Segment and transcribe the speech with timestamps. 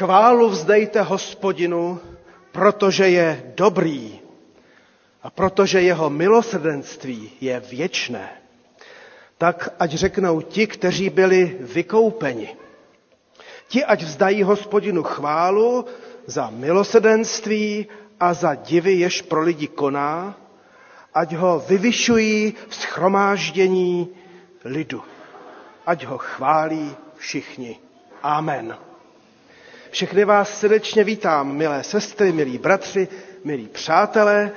[0.00, 2.00] Chválu vzdejte hospodinu,
[2.52, 4.20] protože je dobrý
[5.22, 8.30] a protože jeho milosrdenství je věčné.
[9.38, 12.56] Tak ať řeknou ti, kteří byli vykoupeni.
[13.68, 15.84] Ti ať vzdají hospodinu chválu
[16.26, 17.86] za milosrdenství
[18.20, 20.34] a za divy, jež pro lidi koná,
[21.14, 24.08] ať ho vyvyšují v schromáždění
[24.64, 25.02] lidu.
[25.86, 27.76] Ať ho chválí všichni.
[28.22, 28.89] Amen.
[29.90, 33.08] Všechny vás srdečně vítám, milé sestry, milí bratři,
[33.44, 34.50] milí přátelé.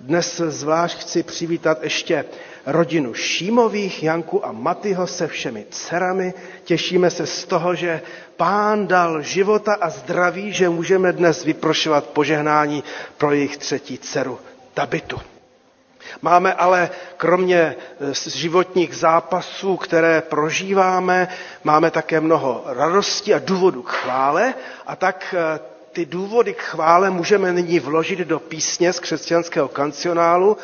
[0.00, 2.24] Dnes zvlášť chci přivítat ještě
[2.66, 6.34] rodinu Šímových, Janku a Matyho se všemi dcerami.
[6.64, 8.02] Těšíme se z toho, že
[8.36, 12.84] pán dal života a zdraví, že můžeme dnes vyprošovat požehnání
[13.18, 14.38] pro jejich třetí dceru
[14.74, 15.20] Tabitu.
[16.22, 21.28] Máme ale kromě eh, životních zápasů, které prožíváme,
[21.64, 24.54] máme také mnoho radosti a důvodů k chvále
[24.86, 25.60] a tak eh,
[25.92, 30.56] ty důvody k chvále můžeme nyní vložit do písně z křesťanského kancionálu.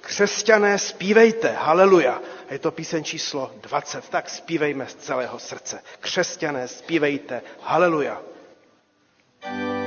[0.00, 2.20] Křesťané, zpívejte, haleluja.
[2.50, 5.80] Je to píseň číslo 20, tak zpívejme z celého srdce.
[6.00, 8.20] Křesťané, zpívejte, haleluja.
[9.42, 9.83] thank you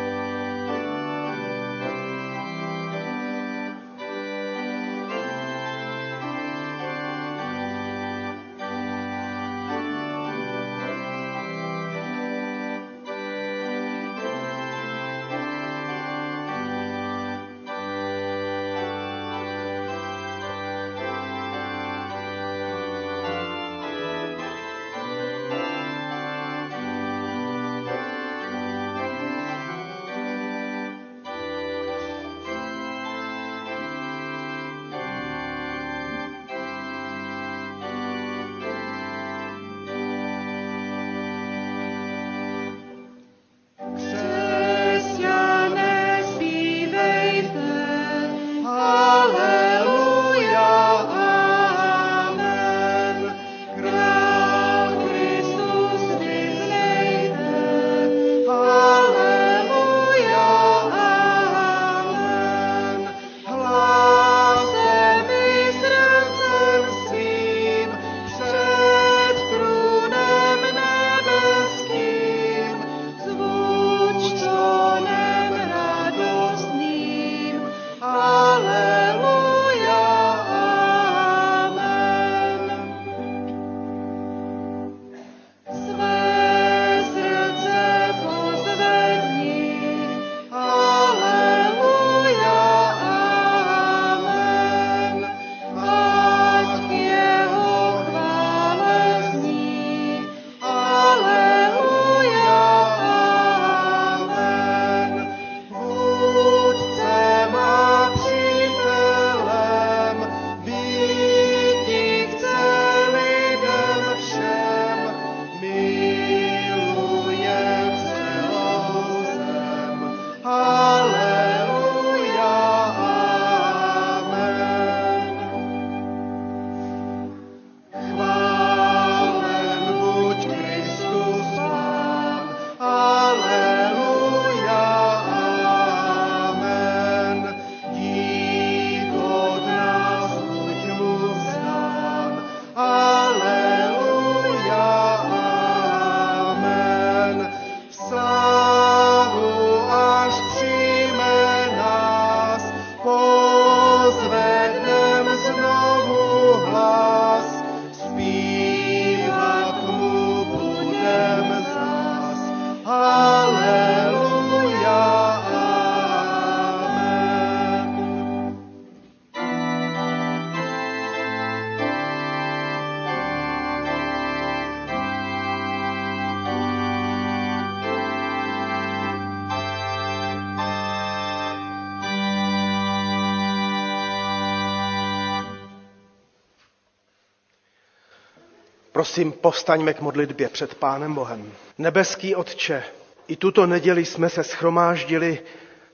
[189.18, 191.52] Prosím, povstaňme k modlitbě před Pánem Bohem.
[191.78, 192.84] Nebeský Otče,
[193.28, 195.40] i tuto neděli jsme se schromáždili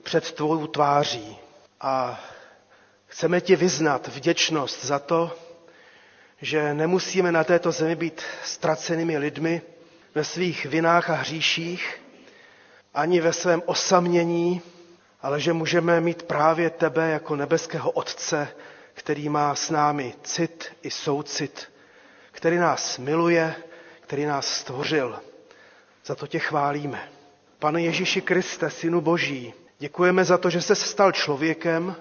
[0.04, 1.38] před tvou tváří
[1.82, 2.24] a
[3.08, 5.36] chceme ti vyznat vděčnost za to,
[6.42, 9.62] že nemusíme na této zemi být ztracenými lidmi
[10.16, 12.02] ve svých vinách a hříších,
[12.94, 14.62] ani ve svém osamění,
[15.22, 18.48] ale že můžeme mít právě tebe jako nebeského Otce,
[18.94, 21.73] který má s námi cit i soucit
[22.34, 23.56] který nás miluje,
[24.02, 25.20] který nás stvořil.
[26.06, 27.10] Za to tě chválíme.
[27.60, 31.96] Pane Ježíši Kriste, Synu Boží, děkujeme za to, že se stal člověkem,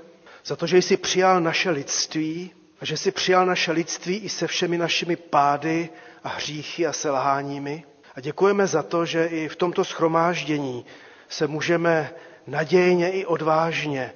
[0.45, 4.47] za to, že jsi přijal naše lidství a že jsi přijal naše lidství i se
[4.47, 5.89] všemi našimi pády
[6.25, 7.85] a hříchy a selháními.
[8.15, 10.87] A děkujeme za to, že i v tomto schromáždění
[11.29, 12.11] se můžeme
[12.47, 14.13] nadějně i odvážně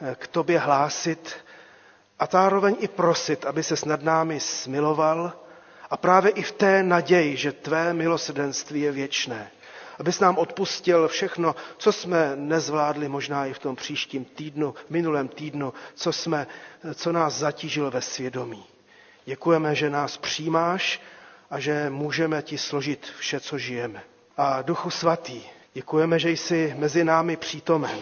[0.00, 1.36] eh, k tobě hlásit
[2.18, 5.32] a zároveň i prosit, aby se nad námi smiloval
[5.90, 9.50] a právě i v té naději, že tvé milosrdenství je věčné.
[9.98, 15.72] Abys nám odpustil všechno, co jsme nezvládli možná i v tom příštím týdnu, minulém týdnu,
[15.94, 16.46] co, jsme,
[16.94, 18.64] co nás zatížilo ve svědomí.
[19.24, 21.00] Děkujeme, že nás přijímáš
[21.50, 24.02] a že můžeme ti složit vše, co žijeme.
[24.36, 25.42] A Duchu Svatý,
[25.74, 27.98] děkujeme, že jsi mezi námi přítomen.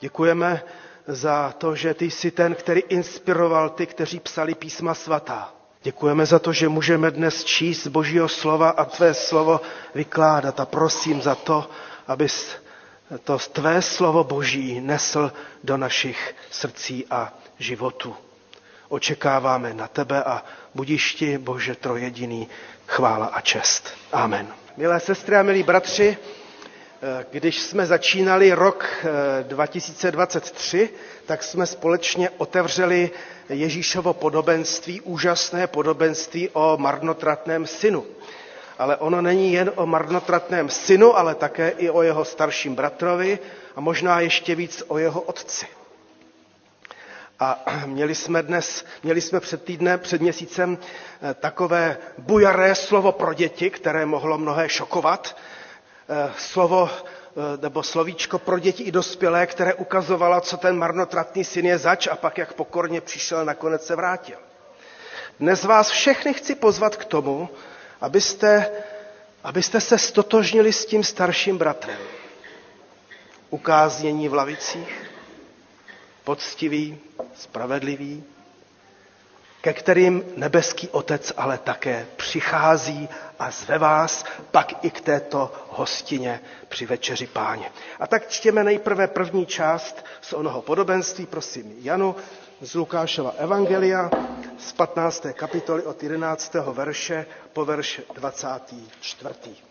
[0.00, 0.62] Děkujeme
[1.06, 5.57] za to, že ty jsi ten, který inspiroval ty, kteří psali písma svatá.
[5.88, 9.60] Děkujeme za to, že můžeme dnes číst Božího slova a tvé slovo
[9.94, 11.70] vykládat a prosím za to,
[12.06, 12.56] abys
[13.24, 15.32] to tvé slovo Boží nesl
[15.64, 18.16] do našich srdcí a životů.
[18.88, 20.44] Očekáváme na tebe a
[20.74, 22.48] budíš ti, Bože trojediný,
[22.86, 23.88] chvála a čest.
[24.12, 24.46] Amen.
[24.76, 26.16] Milé sestry a milí bratři,
[27.30, 28.86] když jsme začínali rok
[29.42, 33.10] 2023, eh, tak jsme společně otevřeli
[33.48, 38.06] Ježíšovo podobenství, úžasné podobenství o marnotratném synu.
[38.78, 43.38] Ale ono není jen o marnotratném synu, ale také i o jeho starším bratrovi
[43.76, 45.66] a možná ještě víc o jeho otci.
[47.40, 50.78] A měli jsme dnes, měli jsme před týdnem, před měsícem
[51.22, 55.36] eh, takové bujaré slovo pro děti, které mohlo mnohé šokovat.
[56.10, 61.66] Eh, slovo eh, nebo slovíčko pro děti i dospělé, které ukazovala, co ten marnotratný syn
[61.66, 64.36] je zač a pak jak pokorně přišel, nakonec se vrátil.
[65.40, 67.48] Dnes vás všechny chci pozvat k tomu,
[68.00, 68.70] abyste,
[69.44, 71.98] abyste se stotožnili s tím starším bratrem.
[73.50, 75.10] Ukáznění v lavicích,
[76.24, 76.98] poctivý,
[77.34, 78.24] spravedlivý,
[79.60, 83.08] ke kterým nebeský Otec ale také přichází
[83.38, 87.70] a zve vás pak i k této hostině při večeři páně.
[88.00, 92.16] A tak čtěme nejprve první část z onoho podobenství, prosím Janu,
[92.60, 94.10] z Lukášova Evangelia
[94.58, 95.26] z 15.
[95.32, 96.54] kapitoly od 11.
[96.72, 99.67] verše po verš 24.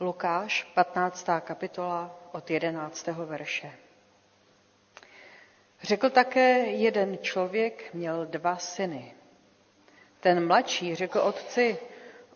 [0.00, 1.26] Lukáš, 15.
[1.40, 3.06] kapitola od 11.
[3.06, 3.72] verše.
[5.82, 9.14] Řekl také jeden člověk, měl dva syny.
[10.20, 11.78] Ten mladší řekl otci,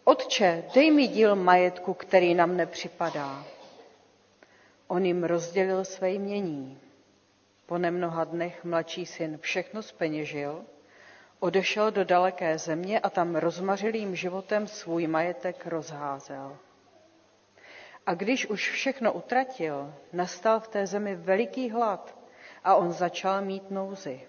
[0.04, 3.44] otče, dej mi díl majetku, který nám nepřipadá.
[4.86, 6.80] On jim rozdělil své jmění.
[7.66, 10.64] Po nemnoha dnech mladší syn všechno speněžil,
[11.40, 16.56] odešel do daleké země a tam rozmařilým životem svůj majetek rozházel.
[18.10, 22.18] A když už všechno utratil, nastal v té zemi veliký hlad
[22.64, 24.20] a on začal mít nouzy.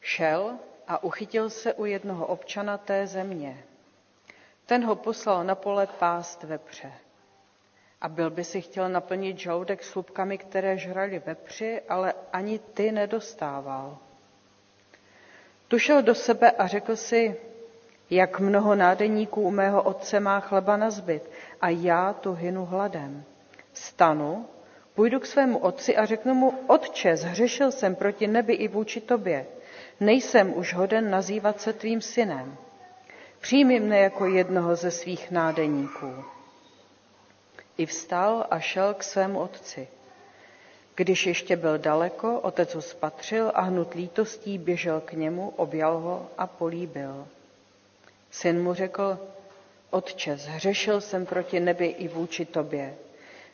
[0.00, 0.58] Šel
[0.88, 3.64] a uchytil se u jednoho občana té země.
[4.66, 6.92] Ten ho poslal na pole pást vepře.
[8.00, 13.98] A byl by si chtěl naplnit žaludek slupkami, které žrali vepři, ale ani ty nedostával.
[15.68, 17.36] Tušel do sebe a řekl si,
[18.10, 23.24] jak mnoho nádeníků u mého otce má chleba na zbyt a já tu hynu hladem.
[23.72, 24.46] Stanu,
[24.94, 29.46] půjdu k svému otci a řeknu mu, otče, zhřešil jsem proti nebi i vůči tobě.
[30.00, 32.56] Nejsem už hoden nazývat se tvým synem.
[33.40, 36.24] Přijmi mne jako jednoho ze svých nádeníků.
[37.76, 39.88] I vstal a šel k svému otci.
[40.94, 46.26] Když ještě byl daleko, otec ho spatřil a hnut lítostí běžel k němu, objal ho
[46.38, 47.26] a políbil.
[48.30, 49.18] Syn mu řekl,
[49.90, 52.94] Otče, zhřešil jsem proti nebi i vůči tobě.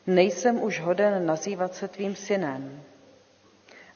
[0.06, 2.83] Nejsem už hoden nazývat se tvým synem.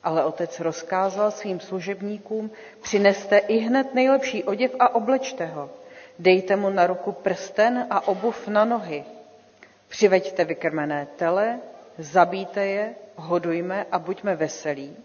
[0.02, 2.50] Ale otec rozkázal svým služebníkům,
[2.82, 5.70] přineste i hned nejlepší oděv a oblečte ho.
[6.18, 9.04] Dejte mu na ruku prsten a obuv na nohy.
[9.88, 11.60] Přiveďte vykrmené tele,
[11.98, 14.96] zabíte je, hodujme a buďme veselí,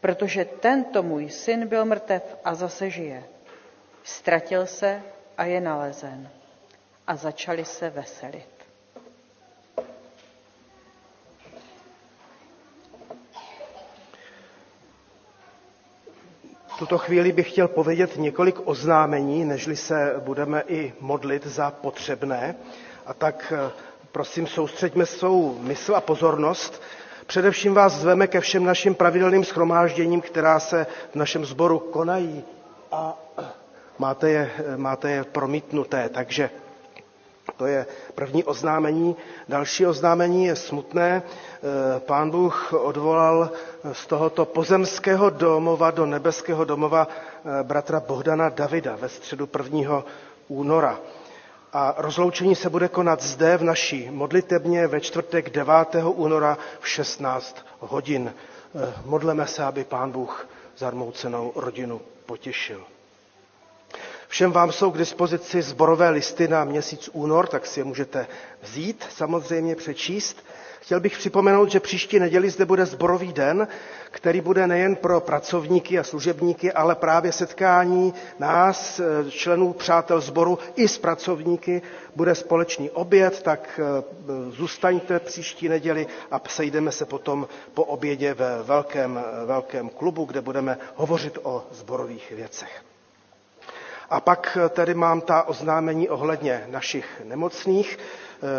[0.00, 3.24] protože tento můj syn byl mrtev a zase žije.
[4.08, 5.02] Ztratil se
[5.38, 6.28] a je nalezen.
[7.06, 8.48] A začali se veselit.
[16.78, 22.54] tuto chvíli bych chtěl povědět několik oznámení, nežli se budeme i modlit za potřebné.
[23.06, 23.52] A tak
[24.12, 26.82] prosím, soustřeďme svou mysl a pozornost,
[27.26, 32.44] Především vás zveme ke všem našim pravidelným schromážděním, která se v našem sboru konají
[32.92, 33.18] a
[33.98, 36.50] máte je, máte je promítnuté, takže
[37.56, 39.16] to je první oznámení.
[39.48, 41.22] Další oznámení je smutné.
[41.98, 43.50] Pán Bůh odvolal
[43.92, 47.08] z tohoto pozemského domova do nebeského domova
[47.62, 50.02] bratra Bohdana Davida ve středu 1.
[50.48, 50.98] února.
[51.72, 55.74] A rozloučení se bude konat zde v naší modlitebně ve čtvrtek 9.
[56.04, 58.34] února v 16 hodin.
[59.04, 62.84] Modleme se, aby Pán Bůh zarmoucenou rodinu potěšil.
[64.28, 68.26] Všem vám jsou k dispozici zborové listy na měsíc únor, tak si je můžete
[68.62, 70.44] vzít, samozřejmě přečíst.
[70.80, 73.68] Chtěl bych připomenout, že příští neděli zde bude zborový den,
[74.10, 80.88] který bude nejen pro pracovníky a služebníky, ale právě setkání nás, členů přátel sboru, i
[80.88, 81.82] s pracovníky.
[82.16, 84.02] Bude společný oběd, tak eh,
[84.50, 90.78] zůstaňte příští neděli a sejdeme se potom po obědě ve velkém, velkém klubu, kde budeme
[90.94, 92.87] hovořit o zborových věcech.
[94.10, 97.98] A pak tedy mám ta oznámení ohledně našich nemocných.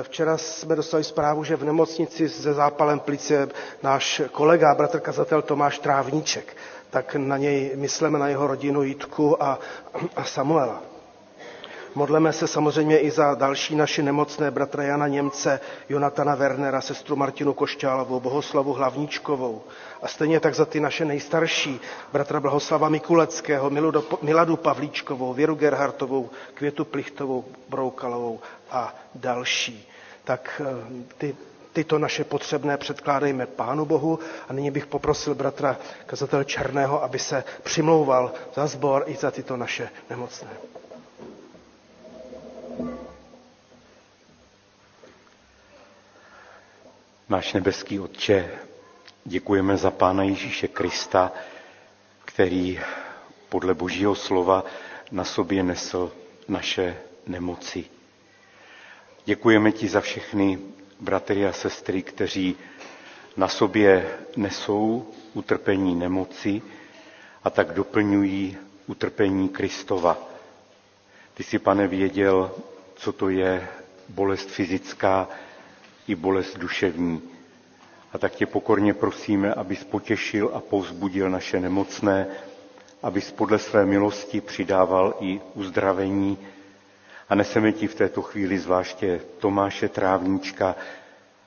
[0.01, 3.47] Včera jsme dostali zprávu, že v nemocnici se zápalem plic je
[3.83, 6.57] náš kolega, bratr kazatel Tomáš Trávníček.
[6.89, 9.59] Tak na něj myslíme, na jeho rodinu Jitku a,
[10.15, 10.88] a Samuela.
[11.95, 17.53] Modleme se samozřejmě i za další naše nemocné bratra Jana Němce, Jonatana Wernera, sestru Martinu
[17.53, 19.61] Košťálovou, Bohoslavu Hlavníčkovou.
[20.01, 21.79] A stejně tak za ty naše nejstarší,
[22.13, 23.69] bratra Blahoslava Mikuleckého,
[24.21, 28.39] Miladu Pavlíčkovou, Věru Gerhartovou, Květu Plichtovou, Broukalovou
[28.71, 29.87] a další.
[30.23, 31.35] Tak eh, ty
[31.73, 34.19] tyto naše potřebné předkládejme Pánu Bohu
[34.49, 39.57] a nyní bych poprosil bratra kazatel Černého, aby se přimlouval za sbor i za tyto
[39.57, 40.49] naše nemocné.
[47.29, 48.51] Náš nebeský Otče,
[49.25, 51.31] děkujeme za Pána Ježíše Krista,
[52.25, 52.79] který
[53.49, 54.63] podle Božího slova
[55.11, 56.11] na sobě nesl
[56.47, 57.85] naše nemoci.
[59.25, 60.59] Děkujeme ti za všechny
[60.99, 62.55] bratry a sestry, kteří
[63.37, 66.61] na sobě nesou utrpení nemoci
[67.43, 68.57] a tak doplňují
[68.87, 70.17] utrpení Kristova.
[71.39, 72.51] Ty jsi, pane, věděl,
[72.95, 73.67] co to je
[74.09, 75.27] bolest fyzická
[76.07, 77.21] i bolest duševní.
[78.13, 82.27] A tak tě pokorně prosíme, abys potěšil a povzbudil naše nemocné,
[83.03, 86.37] abys podle své milosti přidával i uzdravení.
[87.29, 90.75] A neseme ti v této chvíli zvláště Tomáše Trávníčka,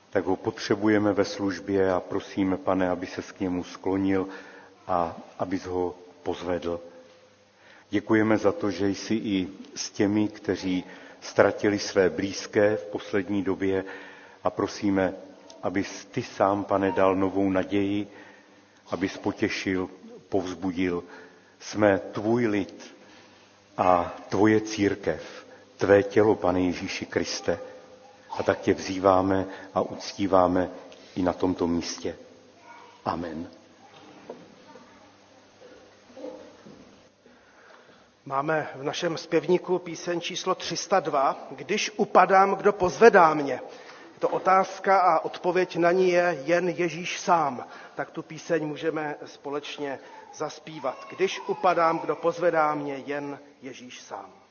[0.09, 4.27] tak ho potřebujeme ve službě a prosíme, pane, aby se k němu sklonil
[4.87, 6.79] a abys ho pozvedl.
[7.93, 10.83] Děkujeme za to, že jsi i s těmi, kteří
[11.21, 13.85] ztratili své blízké v poslední době
[14.43, 15.13] a prosíme,
[15.63, 18.07] abys ty sám, pane, dal novou naději,
[18.91, 19.89] abys potěšil,
[20.29, 21.03] povzbudil.
[21.59, 22.95] Jsme tvůj lid
[23.77, 25.45] a tvoje církev,
[25.77, 27.59] tvé tělo, pane Ježíši Kriste.
[28.37, 30.69] A tak tě vzýváme a uctíváme
[31.15, 32.15] i na tomto místě.
[33.05, 33.49] Amen.
[38.25, 43.61] Máme v našem zpěvníku píseň číslo 302, Když upadám, kdo pozvedá mě.
[44.19, 47.67] To otázka a odpověď na ní je jen Ježíš sám.
[47.95, 49.99] Tak tu píseň můžeme společně
[50.33, 51.07] zaspívat.
[51.17, 54.42] Když upadám, kdo pozvedá mě, jen Ježíš sám.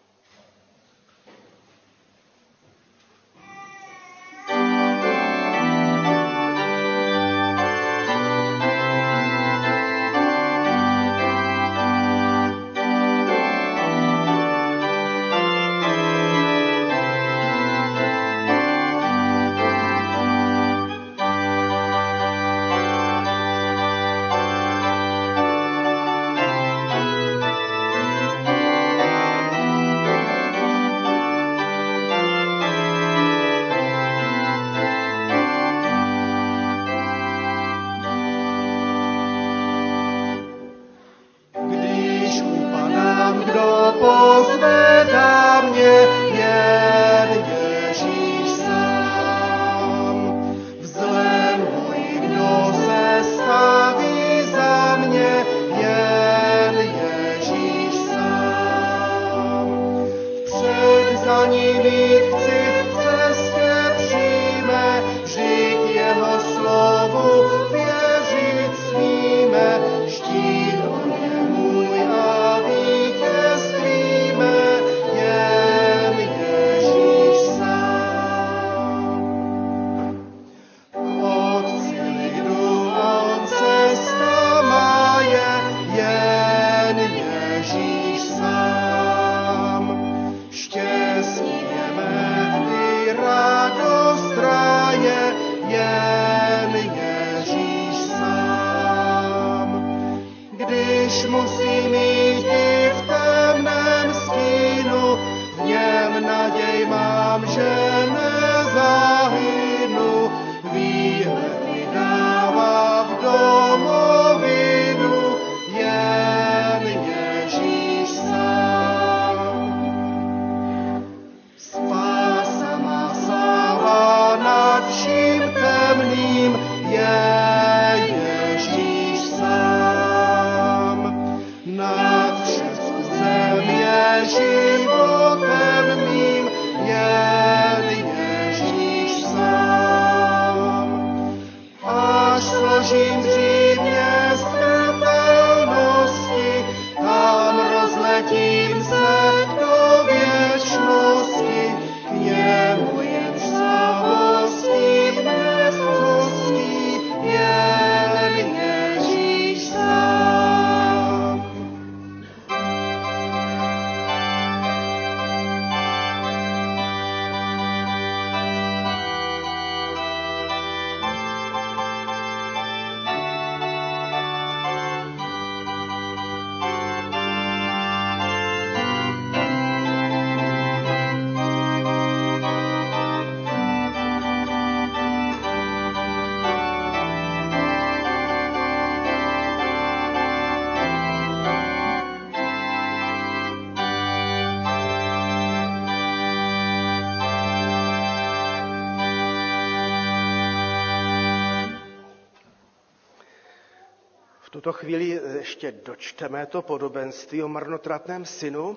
[205.66, 208.76] Ještě dočteme to podobenství o marnotratném synu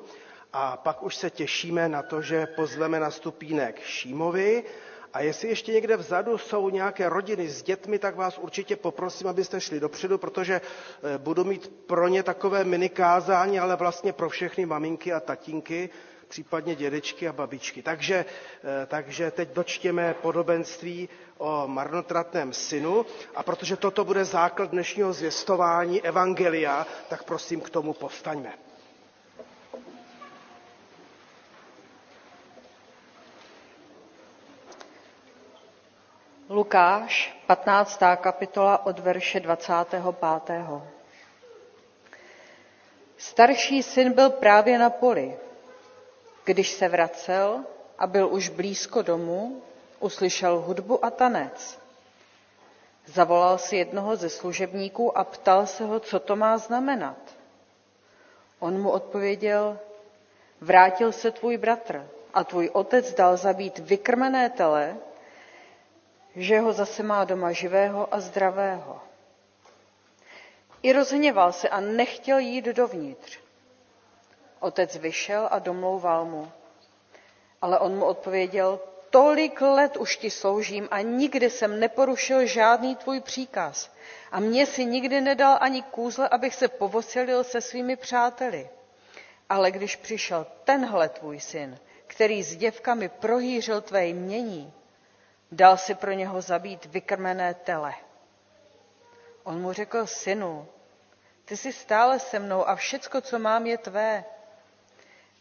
[0.53, 4.63] a pak už se těšíme na to, že pozveme na stupínek Šímovi.
[5.13, 9.61] A jestli ještě někde vzadu jsou nějaké rodiny s dětmi, tak vás určitě poprosím, abyste
[9.61, 15.13] šli dopředu, protože eh, budu mít pro ně takové minikázání, ale vlastně pro všechny maminky
[15.13, 15.89] a tatínky,
[16.27, 17.81] případně dědečky a babičky.
[17.81, 25.13] Takže, eh, takže teď dočtěme podobenství o marnotratném synu a protože toto bude základ dnešního
[25.13, 28.53] zvěstování Evangelia, tak prosím k tomu povstaňme.
[36.49, 37.99] Lukáš, 15.
[38.17, 40.03] kapitola od verše 25.
[43.17, 45.37] Starší syn byl právě na poli.
[46.45, 47.63] Když se vracel
[47.97, 49.61] a byl už blízko domu,
[49.99, 51.79] uslyšel hudbu a tanec.
[53.05, 57.17] Zavolal si jednoho ze služebníků a ptal se ho, co to má znamenat.
[58.59, 59.79] On mu odpověděl,
[60.61, 64.95] vrátil se tvůj bratr a tvůj otec dal zabít vykrmené tele,
[66.35, 69.01] že ho zase má doma živého a zdravého.
[70.83, 73.44] I rozhněval se a nechtěl jít dovnitř.
[74.59, 76.51] Otec vyšel a domlouval mu.
[77.61, 83.19] Ale on mu odpověděl, tolik let už ti sloužím a nikdy jsem neporušil žádný tvůj
[83.19, 83.91] příkaz.
[84.31, 88.69] A mě si nikdy nedal ani kůzle, abych se povosilil se svými přáteli.
[89.49, 94.73] Ale když přišel tenhle tvůj syn, který s děvkami prohýřil tvé jmění,
[95.51, 97.93] dal si pro něho zabít vykrmené tele.
[99.43, 100.67] On mu řekl, synu,
[101.45, 104.25] ty jsi stále se mnou a všecko, co mám, je tvé.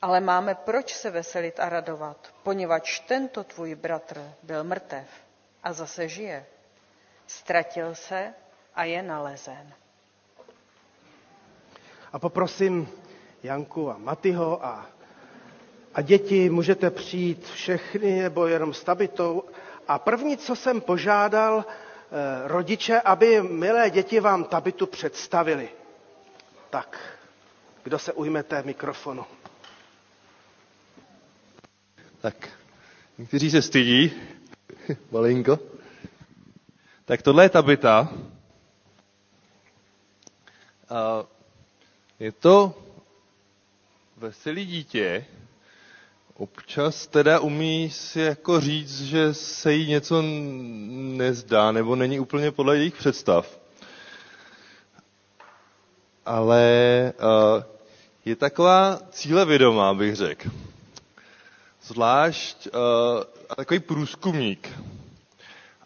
[0.04, 5.06] Ale máme proč se veselit a radovat, poněvadž tento tvůj bratr byl mrtev
[5.62, 6.46] a zase žije.
[7.26, 8.34] Ztratil se
[8.74, 9.72] a je nalezen.
[12.12, 12.88] A poprosím
[13.42, 14.86] Janku a Matyho a,
[15.94, 19.42] a děti, můžete přijít všechny nebo jenom s tabitou.
[19.88, 25.68] A první, co jsem požádal eh, rodiče, aby milé děti vám tabitu představili.
[26.70, 26.98] Tak,
[27.82, 29.24] kdo se ujmete mikrofonu?
[32.24, 32.48] Tak,
[33.18, 34.12] někteří se stydí,
[35.10, 35.58] malinko.
[37.04, 38.08] Tak tohle je Tabita.
[40.88, 41.24] A
[42.20, 42.74] je to
[44.16, 45.24] veselý dítě.
[46.34, 50.22] Občas teda umí si jako říct, že se jí něco
[51.16, 53.58] nezdá, nebo není úplně podle jejich představ.
[56.26, 56.62] Ale
[57.56, 57.62] uh,
[58.24, 60.50] je taková cílevědomá, bych řekl
[61.86, 62.74] zvlášť uh,
[63.56, 64.68] takový průzkumník.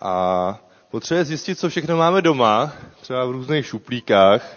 [0.00, 0.58] A
[0.90, 4.56] potřebuje zjistit, co všechno máme doma, třeba v různých šuplíkách.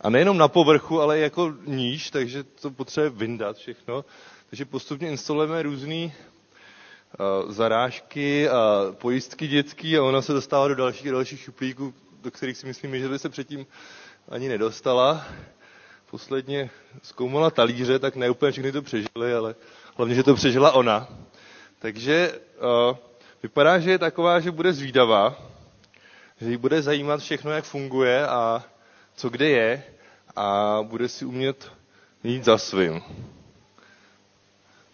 [0.00, 4.04] A nejenom na povrchu, ale i jako níž, takže to potřebuje vyndat všechno.
[4.50, 11.10] Takže postupně instalujeme různé uh, zarážky a pojistky dětský a ona se dostává do dalších
[11.10, 13.66] dalších šuplíků, do kterých si myslíme, že by se předtím
[14.28, 15.24] ani nedostala.
[16.10, 16.70] Posledně
[17.02, 19.54] zkoumala talíře, tak ne úplně všechny to přežili, ale
[19.96, 21.08] hlavně, že to přežila ona.
[21.78, 22.32] Takže
[22.90, 22.96] uh,
[23.42, 25.36] vypadá, že je taková, že bude zvídavá,
[26.40, 28.64] že jí bude zajímat všechno, jak funguje a
[29.16, 29.82] co kde je
[30.36, 31.72] a bude si umět
[32.24, 33.02] jít za svým.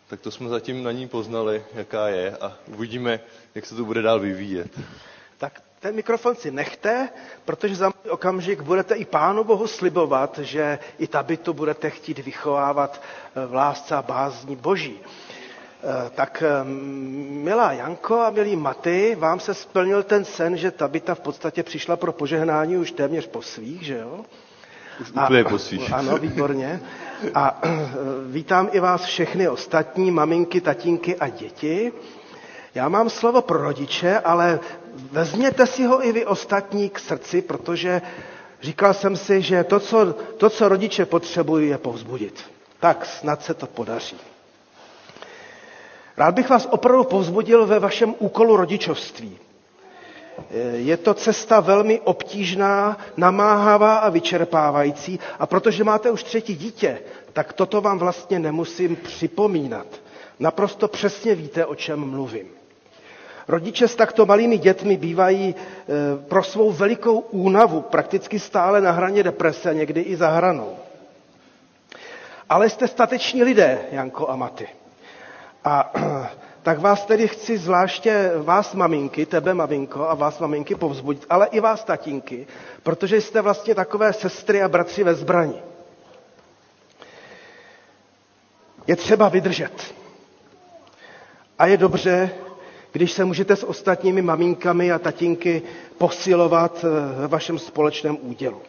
[0.08, 3.20] Tak to jsme zatím na ní poznali, jaká je a uvidíme,
[3.54, 4.80] jak se to bude dál vyvíjet.
[5.38, 7.08] Tak ten mikrofon si nechte,
[7.44, 13.02] protože za okamžik budete i Pánu Bohu slibovat, že i tabitu budete chtít vychovávat
[13.36, 15.00] eh, v lásce a bázní Boží.
[15.02, 16.64] Eh, tak eh,
[17.44, 21.96] milá Janko a milý Maty, vám se splnil ten sen, že Tabita v podstatě přišla
[21.96, 24.20] pro požehnání už téměř po svých, že jo?
[25.24, 25.92] Úplně po svých.
[25.98, 26.80] Ano, výborně.
[27.34, 27.60] A
[28.26, 31.92] vítám i vás všechny ostatní, maminky, tatínky a děti.
[32.74, 34.60] Já mám slovo pro rodiče, ale
[35.12, 38.02] vezměte si ho i vy ostatní k srdci, protože
[38.62, 42.44] říkal jsem si, že to, co, to, co rodiče potřebují, je povzbudit.
[42.80, 44.16] Tak snad se to podaří.
[46.16, 49.38] Rád bych vás opravdu povzbudil ve vašem úkolu rodičovství.
[50.74, 57.00] Je to cesta velmi obtížná, namáhavá a vyčerpávající a protože máte už třetí dítě,
[57.32, 59.86] tak toto vám vlastně nemusím připomínat.
[60.38, 62.46] Naprosto přesně víte, o čem mluvím.
[63.52, 65.54] Rodiče s takto malými dětmi bývají e,
[66.28, 70.76] pro svou velikou únavu prakticky stále na hraně deprese, někdy i za hranou.
[72.48, 74.68] Ale jste stateční lidé, Janko a Maty.
[75.64, 75.92] A
[76.62, 81.60] tak vás tedy chci zvláště, vás maminky, tebe maminko a vás maminky povzbudit, ale i
[81.60, 82.46] vás tatínky,
[82.82, 85.62] protože jste vlastně takové sestry a bratři ve zbrani.
[88.86, 89.94] Je třeba vydržet.
[91.58, 92.30] A je dobře,
[92.92, 95.62] když se můžete s ostatními maminkami a tatínky
[95.98, 98.60] posilovat eh, ve vašem společném údělu.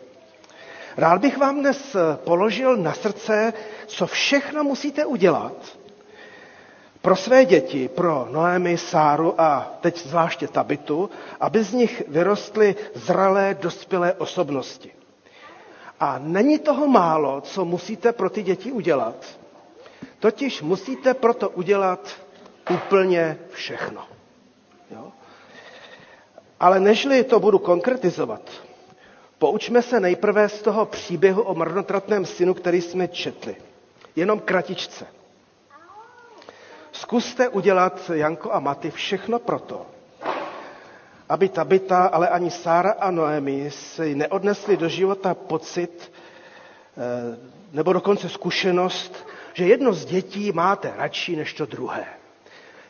[0.97, 3.53] Rád bych vám dnes eh, položil na srdce,
[3.87, 5.53] co všechno musíte udělat
[7.03, 11.09] pro své děti, pro Noémy, Sáru a teď zvláště Tabitu,
[11.39, 14.91] aby z nich vyrostly zralé, dospělé osobnosti.
[15.99, 19.15] A není toho málo, co musíte pro ty děti udělat.
[20.19, 22.09] Totiž musíte proto udělat
[22.69, 24.12] úplně všechno.
[24.91, 25.11] Jo?
[26.59, 28.41] Ale nežli to budu konkretizovat,
[29.39, 33.55] poučme se nejprve z toho příběhu o marnotratném synu, který jsme četli.
[34.15, 35.05] Jenom kratičce.
[36.91, 39.85] Zkuste udělat, Janko a Maty, všechno proto,
[41.29, 46.11] aby Tabita, ale ani Sára a Noemi si neodnesli do života pocit,
[46.97, 47.37] eh,
[47.73, 52.05] nebo dokonce zkušenost, že jedno z dětí máte radši než to druhé.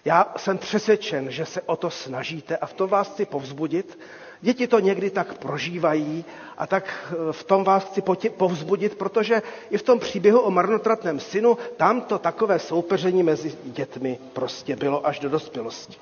[0.05, 3.99] Já jsem přesvědčen, že se o to snažíte a v tom vás chci povzbudit.
[4.41, 6.25] Děti to někdy tak prožívají
[6.57, 11.19] a tak eh, v tom vás chci povzbudit, protože i v tom příběhu o marnotratném
[11.19, 15.97] synu tam to takové soupeření mezi dětmi prostě bylo až do dospělosti.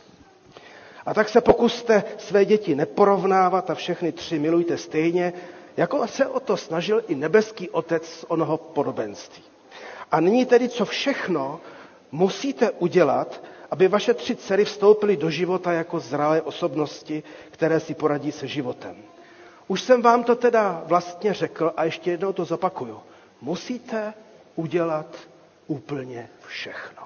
[1.05, 5.33] A tak se pokuste své děti neporovnávat a všechny tři milujte stejně,
[5.77, 9.43] jako se o to snažil i nebeský otec z onoho podobenství.
[10.11, 11.59] A nyní tedy, co všechno
[12.11, 18.31] musíte udělat, aby vaše tři dcery vstoupily do života jako zralé osobnosti, které si poradí
[18.31, 18.95] se životem.
[19.67, 22.99] Už jsem vám to teda vlastně řekl a ještě jednou to zopakuju.
[23.41, 24.13] Musíte
[24.55, 25.15] udělat
[25.67, 27.03] úplně všechno.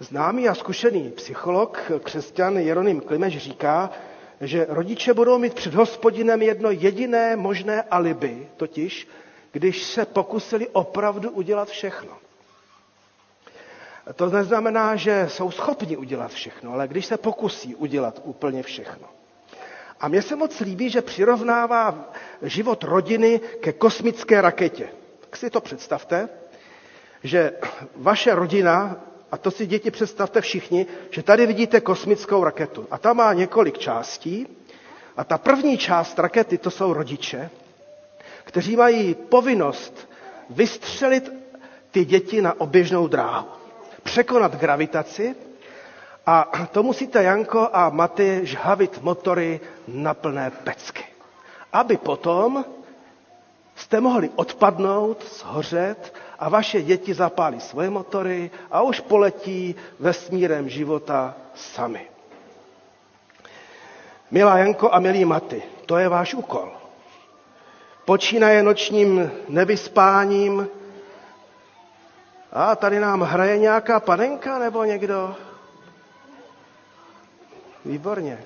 [0.00, 3.90] Známý a zkušený psycholog, křesťan Jeroným Klimeš říká,
[4.40, 9.08] že rodiče budou mít před hospodinem jedno jediné možné alibi, totiž
[9.52, 12.10] když se pokusili opravdu udělat všechno.
[14.14, 19.08] To neznamená, že jsou schopni udělat všechno, ale když se pokusí udělat úplně všechno.
[20.00, 22.10] A mně se moc líbí, že přirovnává
[22.42, 24.88] život rodiny ke kosmické raketě.
[25.20, 26.28] Tak si to představte,
[27.22, 27.52] že
[27.96, 28.96] vaše rodina,
[29.32, 32.86] a to si děti představte všichni, že tady vidíte kosmickou raketu.
[32.90, 34.46] A ta má několik částí.
[35.16, 37.50] A ta první část rakety, to jsou rodiče,
[38.44, 40.08] kteří mají povinnost
[40.50, 41.32] vystřelit
[41.90, 43.57] ty děti na oběžnou dráhu
[44.18, 45.34] překonat gravitaci
[46.26, 51.04] a to musíte, Janko a Maty, žhavit motory na plné pecky.
[51.72, 52.64] Aby potom
[53.76, 61.34] jste mohli odpadnout, zhořet a vaše děti zapálí svoje motory a už poletí vesmírem života
[61.54, 62.10] sami.
[64.30, 66.72] Milá Janko a milí Maty, to je váš úkol.
[68.04, 70.68] Počínaje nočním nevyspáním,
[72.52, 75.36] a tady nám hraje nějaká panenka nebo někdo?
[77.84, 78.38] Výborně.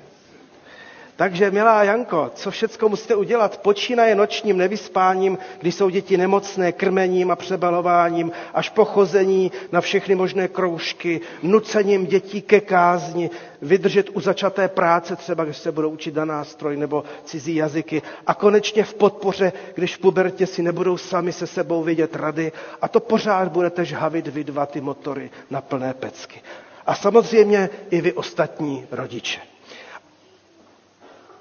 [1.16, 3.58] Takže, milá Janko, co všecko musíte udělat?
[3.62, 10.48] Počínaje nočním nevyspáním, když jsou děti nemocné, krmením a přebalováním, až pochození na všechny možné
[10.48, 13.30] kroužky, nucením dětí ke kázni,
[13.62, 18.02] vydržet u začaté práce, třeba když se budou učit na nástroj nebo cizí jazyky.
[18.26, 22.52] A konečně v podpoře, když v pubertě si nebudou sami se sebou vidět rady.
[22.82, 26.40] A to pořád budete žhavit vy dva ty motory na plné pecky.
[26.86, 29.51] A samozřejmě i vy ostatní rodiče.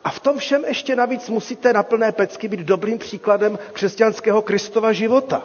[0.03, 4.91] A v tom všem ještě navíc musíte na plné pecky být dobrým příkladem křesťanského Kristova
[4.93, 5.41] života.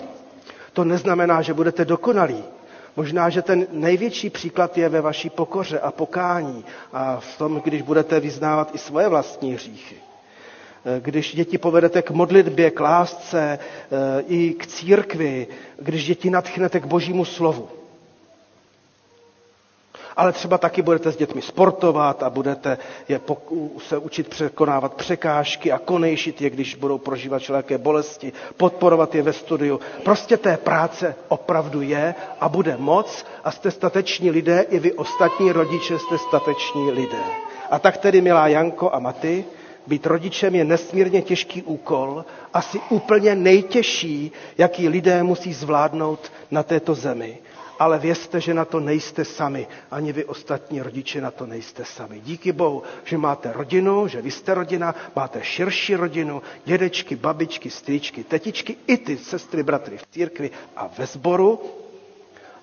[0.73, 2.45] To neznamená, že budete dokonalí.
[2.97, 7.83] Možná, že ten největší příklad je ve vaší pokoře a pokání a v tom, když
[7.83, 9.97] budete vyznávat i svoje vlastní hříchy.
[11.01, 15.47] Když děti povedete k modlitbě, k lásce, eh, i k církvi,
[15.79, 17.69] když děti natchnete k božímu slovu
[20.17, 23.21] ale třeba taky budete s dětmi sportovat a budete je
[23.79, 29.33] se učit překonávat překážky a konejšit je, když budou prožívat všelijaké bolesti, podporovat je ve
[29.33, 29.81] studiu.
[30.05, 35.53] Prostě té práce opravdu je a bude moc a jste stateční lidé, i vy ostatní
[35.53, 37.23] rodiče jste stateční lidé.
[37.71, 39.45] A tak tedy, milá Janko a Maty,
[39.87, 42.25] být rodičem je nesmírně těžký úkol,
[42.55, 47.39] asi úplně nejtěžší, jaký lidé musí zvládnout na této zemi
[47.79, 49.67] ale vězte, že na to nejste sami.
[49.91, 52.21] Ani vy ostatní rodiče na to nejste sami.
[52.21, 58.25] Díky Bohu, že máte rodinu, že vy jste rodina, máte širší rodinu, dědečky, babičky, strýčky,
[58.25, 61.61] tetičky, i ty sestry, bratry v církvi a ve sboru.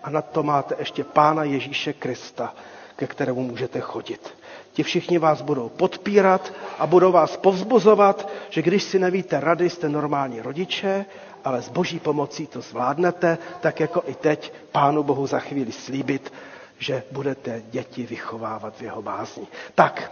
[0.03, 2.55] A na to máte ještě Pána Ježíše Krista,
[2.95, 4.42] ke kterému můžete chodit.
[4.73, 9.89] Ti všichni vás budou podpírat a budou vás povzbuzovat, že když si nevíte rady, jste
[9.89, 11.05] normální rodiče
[11.43, 16.33] ale s boží pomocí to zvládnete, tak jako i teď Pánu Bohu za chvíli slíbit,
[16.79, 19.47] že budete děti vychovávat v jeho bázni.
[19.75, 20.11] Tak,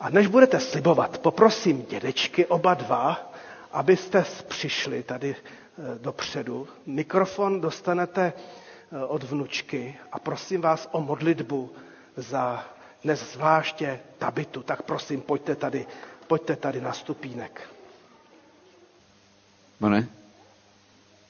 [0.00, 3.32] a než budete slibovat, poprosím dědečky oba dva,
[3.72, 6.68] abyste přišli tady eh, dopředu.
[6.86, 11.70] Mikrofon dostanete eh, od vnučky a prosím vás o modlitbu
[12.16, 12.64] za
[13.06, 14.62] dnes zvláště tabitu.
[14.62, 15.86] Tak prosím, pojďte tady,
[16.26, 17.70] pojďte tady na stupínek.
[19.78, 20.08] Pane,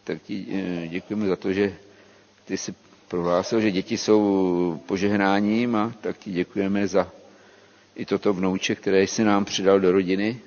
[0.04, 0.46] tak ti
[0.84, 1.76] eh, děkujeme za to, že
[2.44, 2.74] ty jsi
[3.08, 7.12] prohlásil, že děti jsou požehnáním a tak ti děkujeme za
[7.94, 10.40] i toto vnouče, které jsi nám přidal do rodiny,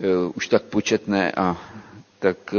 [0.00, 1.56] eh, už tak početné a
[2.18, 2.58] tak eh,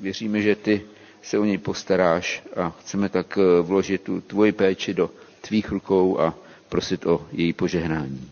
[0.00, 0.82] věříme, že ty
[1.22, 6.34] se o něj postaráš a chceme tak vložit tu tvoji péči do tvých rukou a
[6.70, 8.30] prosit o její požehnání.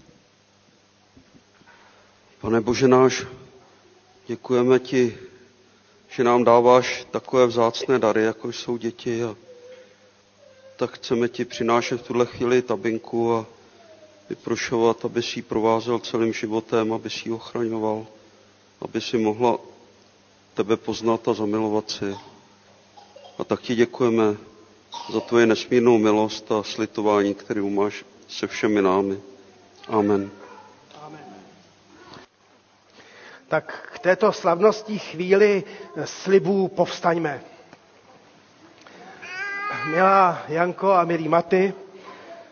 [2.41, 3.27] Pane Bože náš,
[4.27, 5.19] děkujeme ti
[6.09, 9.25] že nám dáváš takové vzácné dary, jako jsou děti.
[9.25, 9.37] A
[10.77, 13.47] tak chceme ti přinášet v tuhle chvíli tabinku a
[14.29, 18.07] vyprošovat, aby si ji provázel celým životem, aby si ji ochraňoval,
[18.81, 19.59] aby si mohla
[20.55, 22.17] tebe poznat a zamilovat si.
[23.39, 24.37] A tak ti děkujeme
[25.13, 29.19] za tvoje nesmírnou milost a slitování, který máš se všemi námi.
[29.89, 30.31] Amen.
[33.49, 35.65] tak k této slavnostní chvíli
[36.05, 37.41] slibů povstaňme.
[39.91, 41.75] Milá Janko a milí Maty,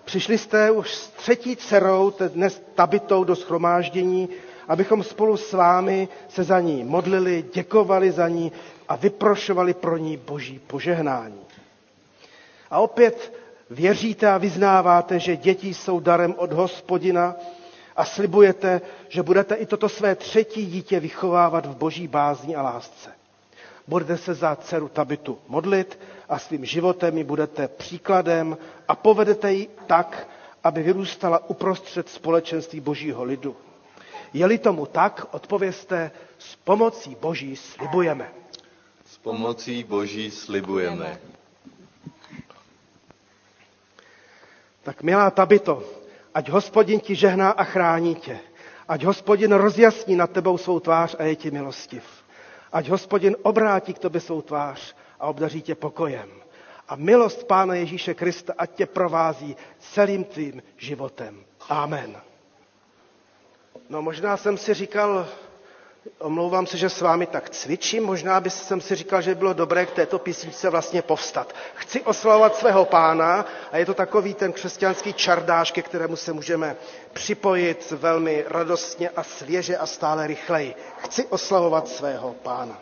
[0.04, 4.28] přišli jste už s třetí dcerou, dnes tabitou do schromáždění,
[4.68, 8.52] abychom spolu s vámi se za ní modlili, děkovali za ní
[8.88, 11.40] a vyprošovali pro ní boží požehnání.
[12.70, 13.32] A opět
[13.70, 17.35] věříte a vyznáváte, že děti jsou darem od hospodina,
[17.96, 23.11] a slibujete, že budete i toto své třetí dítě vychovávat v boží bázni a lásce.
[23.88, 25.98] Budete se za dceru Tabitu modlit
[26.29, 30.29] a svým životem ji budete příkladem a povedete ji tak,
[30.64, 33.57] aby vyrůstala uprostřed společenství božího lidu.
[34.33, 38.29] Je-li tomu tak, odpověste, s pomocí boží slibujeme.
[39.07, 41.18] S pomocí boží slibujeme.
[44.87, 45.83] Tak milá Tabito,
[46.37, 48.38] Ať hospodin ti žehná a chrání tě.
[48.88, 52.05] Ať hospodin rozjasní nad tebou svou tvář a je ti milostiv.
[52.72, 56.29] Ať hospodin obrátí k tobě svou tvář a obdaří tě pokojem.
[56.88, 61.44] A milost Pána Ježíše Krista ať tě provází celým tvým životem.
[61.68, 62.16] Amen.
[63.88, 65.27] No možná jsem si říkal,
[66.19, 68.05] Omlouvám se, že s vámi tak cvičím.
[68.05, 71.53] Možná by jsem si říkal, že by bylo dobré k této písničce vlastně povstat.
[71.75, 76.77] Chci oslavovat svého pána a je to takový ten křesťanský čardáš, ke kterému se můžeme
[77.12, 80.75] připojit velmi radostně a svěže a stále rychleji.
[80.99, 82.81] Chci oslavovat svého pána.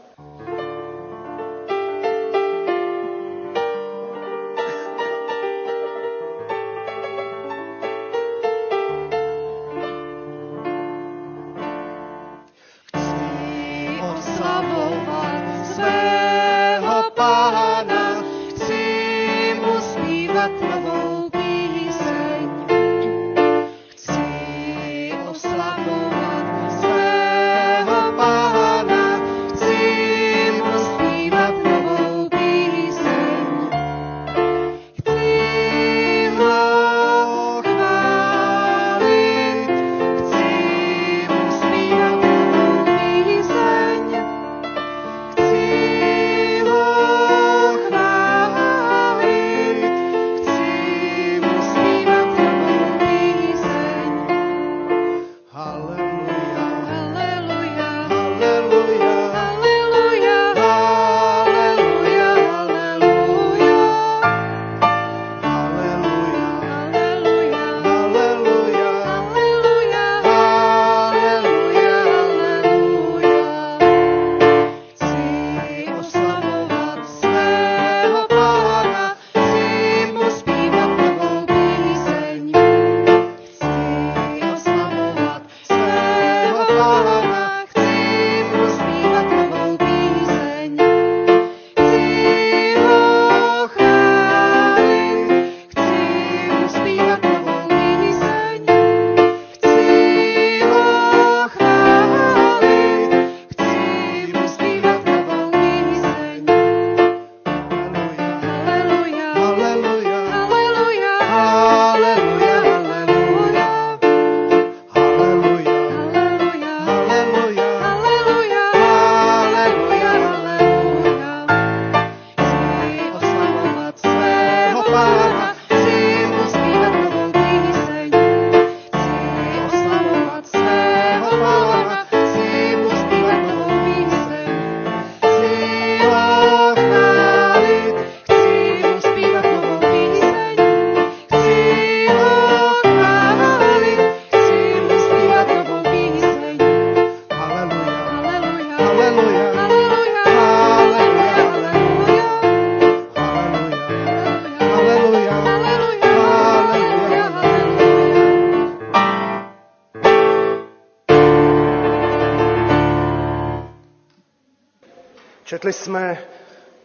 [165.65, 166.25] Četli jsme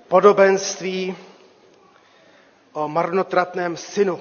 [0.08, 1.16] podobenství
[2.74, 4.20] o marnotratném synu.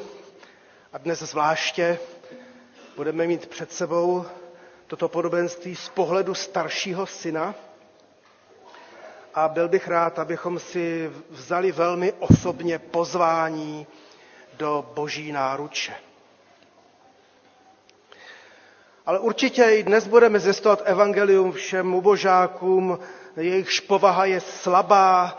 [0.92, 1.98] A dnes zvláště
[2.96, 4.24] budeme mít před sebou
[4.86, 7.54] toto podobenství z pohledu staršího syna.
[9.34, 13.86] A byl bych rád, abychom si vzali velmi osobně pozvání
[14.56, 15.94] do boží náruče.
[19.06, 22.98] Ale určitě i dnes budeme zjistovat evangelium všem ubožákům,
[23.44, 25.38] jejichž povaha je slabá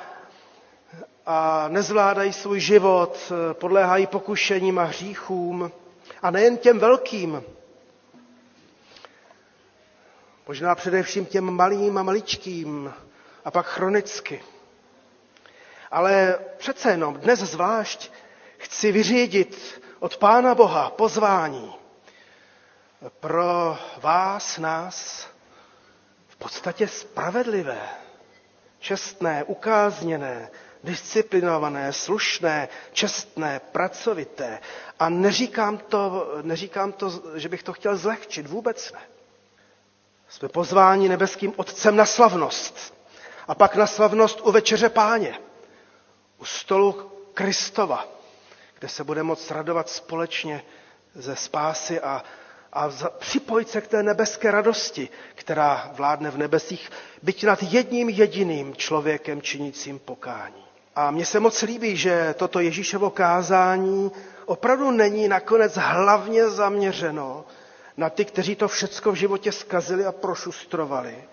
[1.25, 5.71] a nezvládají svůj život, podléhají pokušením a hříchům.
[6.21, 7.43] A nejen těm velkým,
[10.47, 12.93] možná především těm malým a maličkým
[13.45, 14.43] a pak chronicky.
[15.91, 18.11] Ale přece jenom dnes zvlášť
[18.57, 21.75] chci vyřídit od Pána Boha pozvání
[23.19, 25.27] pro vás, nás,
[26.39, 27.89] podstatě spravedlivé,
[28.79, 30.49] čestné, ukázněné,
[30.83, 34.59] disciplinované, slušné, čestné, pracovité.
[34.99, 38.99] A neříkám to, neříkám to, že bych to chtěl zlehčit, vůbec ne.
[40.29, 42.93] Jsme pozváni nebeským Otcem na slavnost.
[43.47, 45.39] A pak na slavnost u večeře páně,
[46.37, 48.07] u stolu Kristova,
[48.79, 50.63] kde se bude moct radovat společně
[51.15, 52.23] ze spásy a,
[52.73, 56.89] a připojit se k té nebeské radosti, která vládne v nebesích,
[57.23, 60.65] byť nad jedním jediným člověkem činícím pokání.
[60.95, 64.11] A mně se moc líbí, že toto Ježíšovo kázání
[64.45, 67.45] opravdu není nakonec hlavně zaměřeno
[67.97, 71.23] na ty, kteří to všecko v životě skazili a prošustrovali,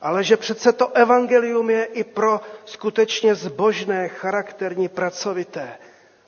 [0.00, 5.78] ale že přece to evangelium je i pro skutečně zbožné, charakterní, pracovité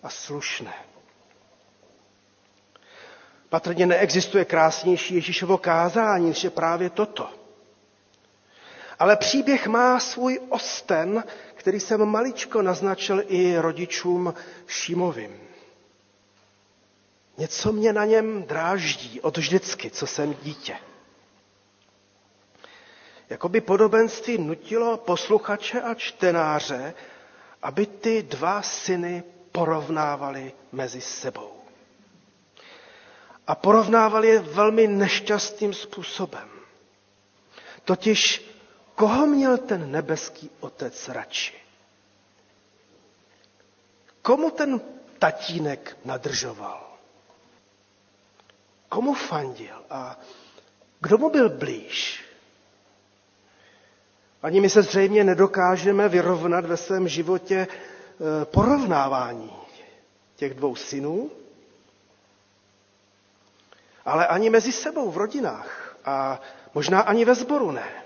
[0.03, 0.73] a slušné.
[3.55, 7.31] Patrně neexistuje krásnější Ježíšovo kázání, než je právě toto.
[8.99, 11.25] Ale příběh má svůj osten,
[11.55, 14.35] který jsem maličko naznačil i rodičům
[14.67, 15.41] Šimovým.
[17.39, 20.77] Něco mě na něm dráždí od vždycky, co jsem dítě.
[23.31, 26.95] Jakoby podobenství nutilo posluchače a čtenáře,
[27.63, 31.64] aby ty dva syny porovnávali mezi sebou.
[33.47, 36.49] A porovnávali je velmi nešťastným způsobem.
[37.85, 38.55] Totiž
[38.95, 41.55] Koho měl ten nebeský otec radši?
[44.23, 44.81] Komu ten
[45.19, 46.97] tatínek nadržoval?
[48.89, 50.21] Komu fandil a
[51.01, 52.25] kdo mu byl blíž?
[54.43, 59.53] Ani my se zřejmě nedokážeme vyrovnat ve svém životě eh, porovnávání
[60.37, 61.31] těch dvou synů,
[64.05, 66.41] ale ani mezi sebou v rodinách a
[66.75, 68.05] možná ani ve sboru ne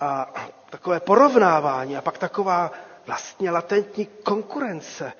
[0.00, 0.32] a
[0.70, 2.72] takové porovnávání a pak taková
[3.06, 5.12] vlastně latentní konkurence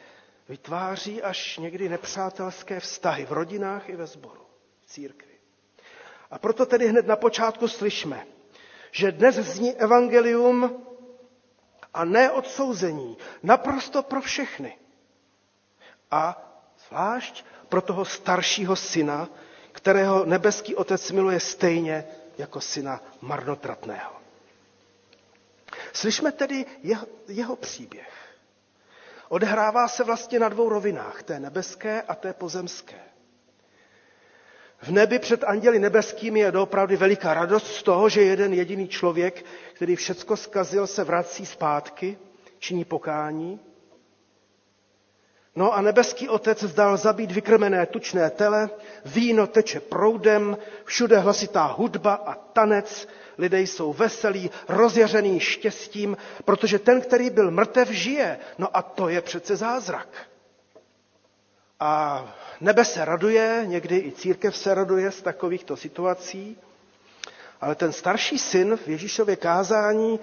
[0.48, 4.46] vytváří až někdy nepřátelské vztahy v rodinách i ve sboru,
[4.80, 5.34] v církvi.
[6.30, 8.26] A proto tedy hned na počátku slyšme,
[8.90, 10.86] že dnes zní evangelium
[11.94, 14.78] a ne odsouzení, naprosto pro všechny.
[16.10, 16.50] A
[16.88, 19.28] zvlášť pro toho staršího syna,
[19.72, 22.04] kterého nebeský otec miluje stejně
[22.38, 24.12] jako syna marnotratného.
[25.92, 28.12] Slyšme tedy jeho, jeho příběh.
[29.28, 32.96] Odehrává se vlastně na dvou rovinách, té nebeské a té pozemské.
[34.82, 39.44] V nebi před anděli nebeskými je doopravdy veliká radost z toho, že jeden jediný člověk,
[39.72, 42.18] který všecko zkazil, se vrací zpátky,
[42.58, 43.60] činí pokání.
[45.56, 48.70] No a nebeský otec zdal zabít vykrmené tučné tele,
[49.04, 57.00] víno teče proudem, všude hlasitá hudba a tanec, lidé jsou veselí, rozjařený štěstím, protože ten,
[57.00, 58.38] který byl mrtev, žije.
[58.58, 60.08] No a to je přece zázrak.
[61.80, 62.24] A
[62.60, 66.56] nebe se raduje, někdy i církev se raduje z takovýchto situací,
[67.60, 70.20] ale ten starší syn v Ježíšově kázání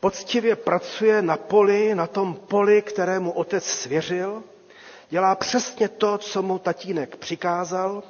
[0.00, 4.42] poctivě pracuje na poli, na tom poli, kterému otec svěřil,
[5.10, 8.02] dělá přesně to, co mu tatínek přikázal,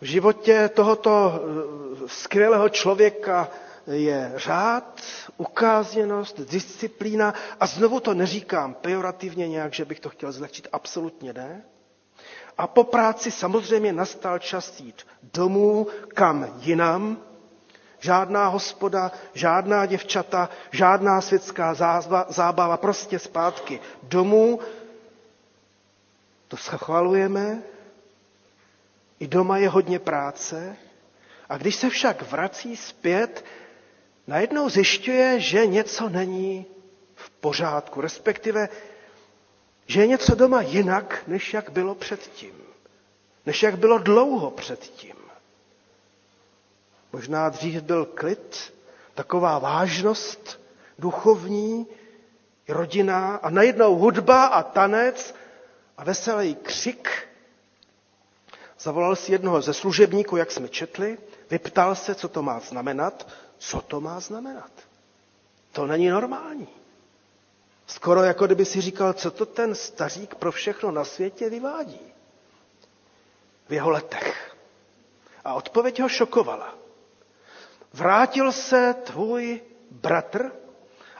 [0.00, 3.48] v životě tohoto eh, skvělého člověka
[3.86, 5.00] je řád,
[5.36, 11.62] ukázněnost, disciplína a znovu to neříkám pejorativně nějak, že bych to chtěl zlehčit, absolutně ne.
[12.58, 17.16] A po práci samozřejmě nastal čas jít domů, kam jinam.
[18.00, 21.74] Žádná hospoda, žádná děvčata, žádná světská
[22.28, 24.60] zábava, prostě zpátky domů.
[26.48, 27.62] To schvalujeme,
[29.20, 30.76] i doma je hodně práce.
[31.48, 33.44] A když se však vrací zpět,
[34.26, 36.66] najednou zjišťuje, že něco není
[37.14, 38.68] v pořádku, respektive,
[39.86, 42.54] že je něco doma jinak, než jak bylo předtím.
[43.46, 45.17] Než jak bylo dlouho předtím.
[47.18, 48.74] Možná dřív byl klid,
[49.14, 50.60] taková vážnost
[50.98, 51.86] duchovní,
[52.68, 55.34] rodina a najednou hudba a tanec
[55.96, 57.28] a veselý křik.
[58.80, 61.18] Zavolal si jednoho ze služebníků, jak jsme četli,
[61.50, 63.28] vyptal se, co to má znamenat.
[63.58, 64.70] Co to má znamenat?
[65.72, 66.68] To není normální.
[67.86, 72.00] Skoro jako kdyby si říkal, co to ten stařík pro všechno na světě vyvádí.
[73.68, 74.56] V jeho letech.
[75.44, 76.87] A odpověď ho šokovala.
[77.92, 79.60] Vrátil se tvůj
[79.90, 80.52] bratr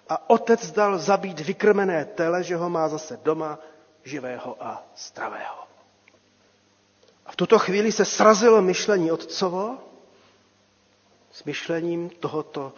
[0.08, 3.58] a otec dal zabít vykrmené tele, že ho má zase doma
[4.04, 5.68] živého a zdravého.
[7.26, 9.78] A v tuto chvíli se srazilo myšlení otcovo
[11.32, 12.72] s myšlením tohoto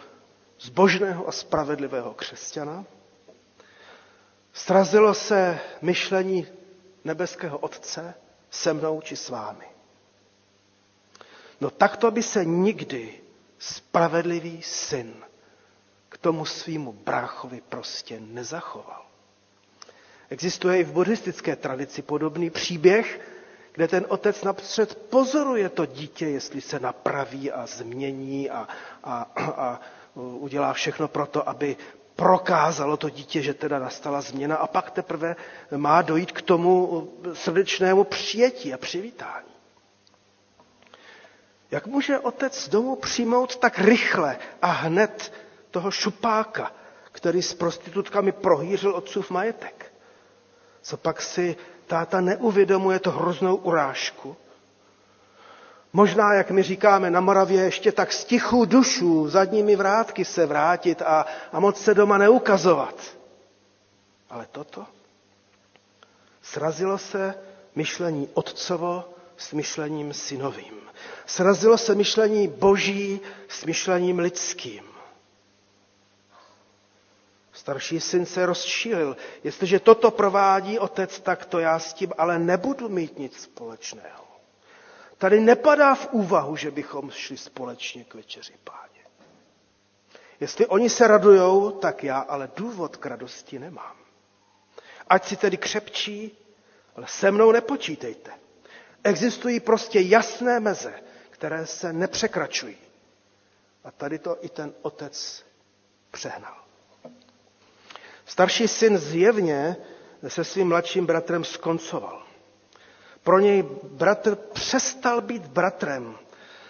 [0.59, 2.85] zbožného a spravedlivého křesťana.
[4.53, 6.47] Srazilo se myšlení
[7.03, 8.13] nebeského Otce
[8.49, 9.65] se mnou či s vámi.
[11.61, 13.20] No takto by se nikdy
[13.61, 15.13] spravedlivý syn
[16.09, 19.05] k tomu svýmu bráchovi prostě nezachoval.
[20.29, 23.21] Existuje i v buddhistické tradici podobný příběh,
[23.73, 28.67] kde ten otec napřed pozoruje to dítě, jestli se napraví a změní a,
[29.03, 29.79] a, a
[30.15, 31.77] udělá všechno pro to, aby
[32.15, 35.35] prokázalo to dítě, že teda nastala změna a pak teprve
[35.77, 39.50] má dojít k tomu srdečnému přijetí a přivítání.
[41.71, 45.33] Jak může otec z domu přijmout tak rychle a hned
[45.71, 46.71] toho šupáka,
[47.11, 49.93] který s prostitutkami prohýřil otcův majetek?
[50.81, 51.55] Co pak si
[51.87, 54.35] táta neuvědomuje to hroznou urážku?
[55.93, 61.01] Možná, jak my říkáme na Moravě, ještě tak z tichů dušů zadními vrátky se vrátit
[61.01, 62.95] a, a moc se doma neukazovat.
[64.29, 64.85] Ale toto?
[66.41, 67.35] Srazilo se
[67.75, 69.10] myšlení otcovo
[69.41, 70.81] s myšlením synovým.
[71.25, 74.83] Srazilo se myšlení boží s myšlením lidským.
[77.53, 79.17] Starší syn se rozčílil.
[79.43, 84.25] Jestliže toto provádí otec, tak to já s tím ale nebudu mít nic společného.
[85.17, 89.01] Tady nepadá v úvahu, že bychom šli společně k večeři páně.
[90.39, 93.95] Jestli oni se radujou, tak já ale důvod k radosti nemám.
[95.07, 96.37] Ať si tedy křepčí,
[96.95, 98.31] ale se mnou nepočítejte.
[99.03, 100.93] Existují prostě jasné meze,
[101.29, 102.77] které se nepřekračují.
[103.83, 105.43] A tady to i ten otec
[106.11, 106.55] přehnal.
[108.25, 109.75] Starší syn zjevně
[110.27, 112.23] se svým mladším bratrem skoncoval.
[113.23, 116.15] Pro něj bratr přestal být bratrem.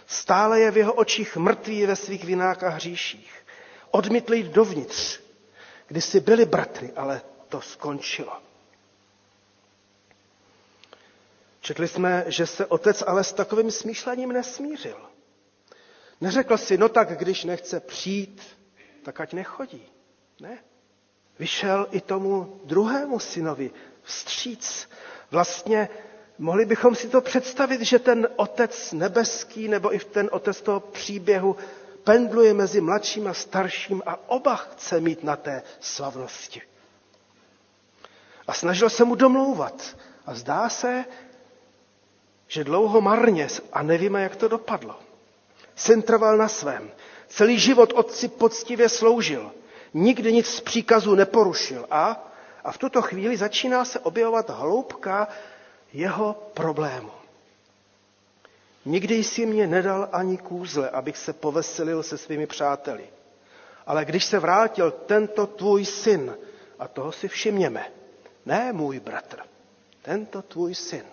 [0.07, 3.45] Stále je v jeho očích mrtvý ve svých vinách a hříších.
[3.91, 5.19] Odmítl jít dovnitř.
[5.88, 8.34] Kdysi byli bratry, ale to skončilo.
[11.62, 14.97] Četli jsme, že se otec ale s takovým smýšlením nesmířil.
[16.22, 18.41] Neřekl si, no tak když nechce přijít,
[19.03, 19.86] tak ať nechodí.
[20.41, 20.57] Ne.
[21.39, 23.72] Vyšel i tomu druhému synovi
[24.03, 24.89] vstříc.
[25.32, 25.89] Vlastně
[26.38, 31.55] mohli bychom si to představit, že ten otec nebeský nebo i ten otec toho příběhu
[32.03, 36.62] pendluje mezi mladším a starším a oba chce mít na té slavnosti.
[38.47, 39.97] A snažil se mu domlouvat.
[40.26, 41.05] A zdá se,
[42.51, 44.95] že dlouho marně a nevíme, jak to dopadlo.
[45.75, 46.91] Syn trval na svém.
[47.27, 49.51] Celý život otci poctivě sloužil.
[49.93, 51.85] Nikdy nic z příkazu neporušil.
[51.91, 52.31] A,
[52.63, 55.27] a v tuto chvíli začíná se objevovat hloubka
[55.93, 57.11] jeho problému.
[58.85, 63.03] Nikdy jsi mě nedal ani kůzle, abych se poveselil se svými přáteli.
[63.87, 66.35] Ale když se vrátil tento tvůj syn,
[66.79, 67.91] a toho si všimněme,
[68.45, 69.39] ne můj bratr,
[70.01, 71.03] tento tvůj syn,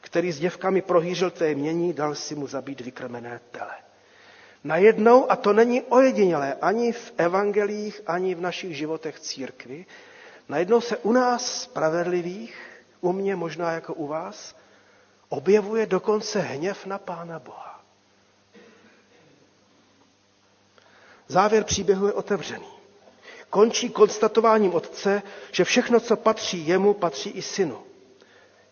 [0.00, 3.74] který s děvkami prohýřil té mění, dal si mu zabít vykrmené tele.
[4.64, 9.86] Najednou, a to není ojedinělé ani v evangelích, ani v našich životech církvy,
[10.48, 12.58] najednou se u nás spravedlivých,
[13.00, 14.56] u mě možná jako u vás,
[15.28, 17.84] objevuje dokonce hněv na Pána Boha.
[21.28, 22.66] Závěr příběhu je otevřený.
[23.50, 25.22] Končí konstatováním otce,
[25.52, 27.89] že všechno, co patří jemu, patří i synu.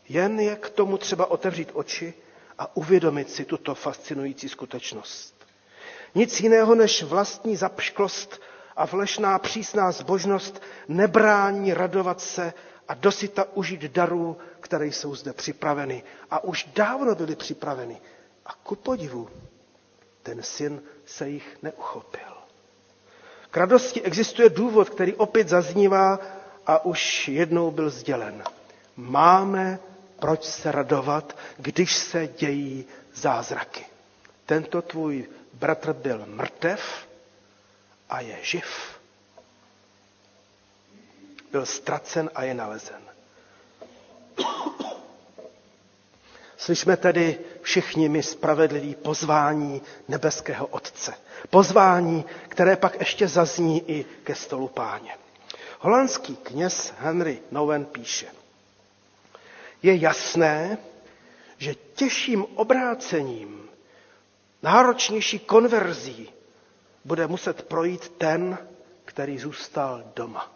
[0.08, 2.14] Jen je k tomu třeba otevřít oči
[2.58, 5.34] a uvědomit si tuto fascinující skutečnost.
[6.14, 8.40] Nic jiného než vlastní zapšklost
[8.76, 12.52] a vlešná přísná zbožnost nebrání radovat se
[12.88, 16.02] a dosyta užít darů, které jsou zde připraveny.
[16.30, 18.00] A už dávno byly připraveny.
[18.46, 19.28] A ku podivu,
[20.22, 22.38] ten syn se jich neuchopil.
[23.50, 26.18] K radosti existuje důvod, který opět zaznívá
[26.66, 28.42] a už jednou byl sdělen.
[28.96, 29.78] Máme
[30.20, 33.86] proč se radovat, když se dějí zázraky.
[34.46, 37.08] Tento tvůj bratr byl mrtev
[38.10, 38.98] a je živ.
[41.52, 43.00] Byl ztracen a je nalezen.
[46.56, 51.14] Slyšme tedy všichni my spravedliví pozvání nebeského Otce.
[51.50, 55.16] Pozvání, které pak ještě zazní i ke stolu páně.
[55.80, 58.26] Holandský kněz Henry Nowen píše.
[59.82, 60.78] Je jasné,
[61.58, 63.68] že těžším obrácením,
[64.62, 66.30] náročnější konverzí
[67.04, 68.58] bude muset projít ten,
[69.04, 70.52] který zůstal doma.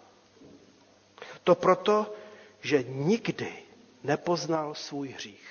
[1.44, 2.14] To proto,
[2.60, 3.52] že nikdy
[4.04, 5.50] nepoznal svůj hřích.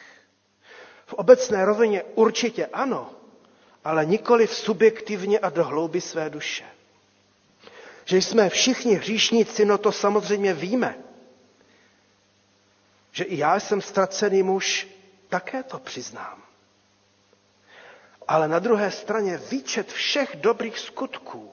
[1.05, 3.09] V obecné rovině určitě ano,
[3.83, 6.65] ale nikoli v subjektivně a do hlouby své duše.
[8.05, 10.95] Že jsme všichni hříšníci, no to samozřejmě víme.
[13.11, 14.87] Že i já jsem ztracený muž,
[15.29, 16.41] také to přiznám.
[18.27, 21.51] Ale na druhé straně výčet všech dobrých skutků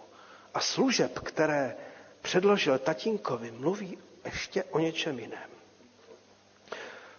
[0.55, 1.77] a služeb, které
[2.23, 5.49] předložil tatínkovi, mluví ještě o něčem jiném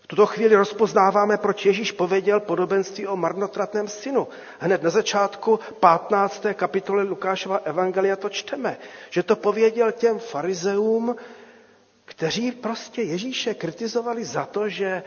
[0.10, 4.28] tuto chvíli rozpoznáváme, proč Ježíš pověděl podobenství o marnotratném synu.
[4.60, 6.46] Hned na začátku 15.
[6.54, 8.78] kapitoly Lukášova evangelia to čteme,
[9.10, 11.16] že to pověděl těm farizeům,
[12.20, 15.04] kteří prostě Ježíše kritizovali za to, že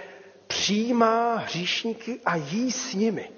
[0.47, 3.31] přijímá hříšníky a jí s nimi.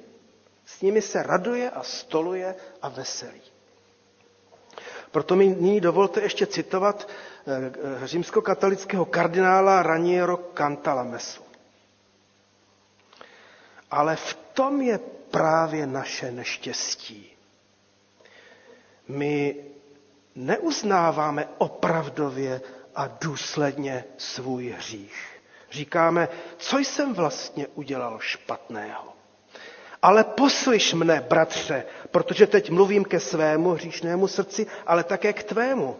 [0.66, 3.42] S nimi se raduje a stoluje a veselí.
[5.10, 7.08] Proto mi nyní dovolte ještě citovat
[7.46, 7.72] eh,
[8.02, 11.42] eh, římskokatolického kardinála Raniero Cantalamesu.
[13.90, 14.98] Ale v tom je
[15.30, 17.30] právě naše neštěstí.
[19.08, 19.56] My
[20.34, 22.60] neuznáváme opravdově
[22.94, 25.40] a důsledně svůj hřích.
[25.70, 26.28] Říkáme,
[26.58, 29.12] co jsem vlastně udělal špatného.
[30.02, 35.96] Ale poslyš mne, bratře, protože teď mluvím ke svému hříšnému srdci, ale také k tvému.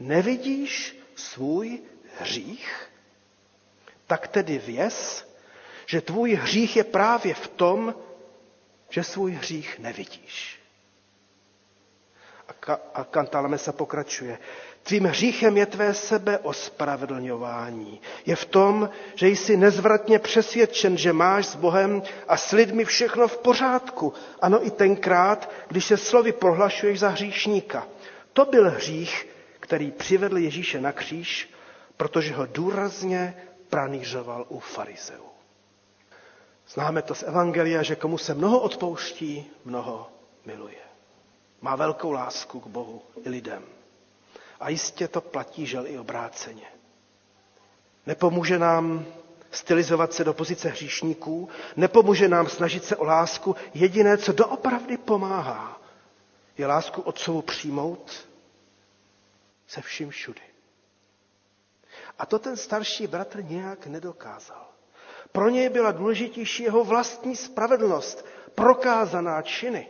[0.00, 1.80] Nevidíš svůj
[2.20, 2.88] hřích?
[4.06, 5.28] Tak tedy věz,
[5.86, 7.94] že tvůj hřích je právě v tom,
[8.90, 10.58] že svůj hřích nevidíš.
[12.48, 14.38] A, ka, a Kantalamesa pokračuje.
[14.88, 18.00] Tvým hříchem je tvé sebeospravedlňování.
[18.26, 23.28] Je v tom, že jsi nezvratně přesvědčen, že máš s Bohem a s lidmi všechno
[23.28, 24.12] v pořádku.
[24.40, 27.86] Ano, i tenkrát, když se slovy prohlašuješ za hříšníka.
[28.32, 29.28] To byl hřích,
[29.60, 31.50] který přivedl Ježíše na kříž,
[31.96, 33.34] protože ho důrazně
[33.68, 35.24] pranířoval u farizeů.
[36.68, 40.08] Známe to z Evangelia, že komu se mnoho odpouští, mnoho
[40.46, 40.78] miluje.
[41.60, 43.62] Má velkou lásku k Bohu i lidem.
[44.60, 46.66] A jistě to platí žel i obráceně.
[48.06, 49.06] Nepomůže nám
[49.50, 53.56] stylizovat se do pozice hříšníků, nepomůže nám snažit se o lásku.
[53.74, 55.80] Jediné, co doopravdy pomáhá,
[56.58, 58.28] je lásku otcovu přijmout
[59.66, 60.40] se vším všudy.
[62.18, 64.68] A to ten starší bratr nějak nedokázal.
[65.32, 69.88] Pro něj byla důležitější jeho vlastní spravedlnost, prokázaná činy.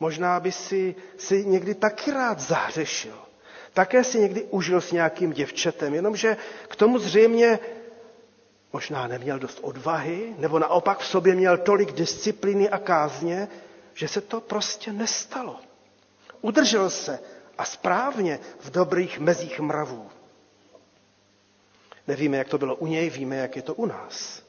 [0.00, 3.29] Možná by si, si někdy taky rád zahřešil.
[3.74, 6.36] Také si někdy užil s nějakým děvčetem, jenomže
[6.68, 7.58] k tomu zřejmě
[8.72, 13.48] možná neměl dost odvahy, nebo naopak v sobě měl tolik disciplíny a kázně,
[13.94, 15.60] že se to prostě nestalo.
[16.40, 17.18] Udržel se
[17.58, 20.10] a správně v dobrých mezích mravů.
[22.06, 24.42] Nevíme, jak to bylo u něj, víme, jak je to u nás.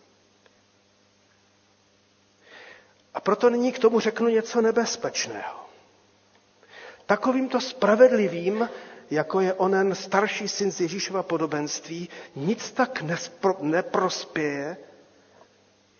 [3.14, 5.66] A proto nyní k tomu řeknu něco nebezpečného.
[7.06, 8.70] Takovýmto spravedlivým,
[9.12, 14.78] jako je onen starší syn z Ježíšova podobenství, nic tak nespro, neprospěje,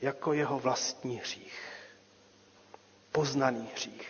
[0.02, 1.60] jako jeho vlastní hřích.
[3.12, 4.10] Poznaný hřích.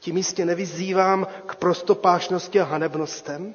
[0.00, 3.54] Tím jistě nevyzývám k prostopášnosti a hanebnostem,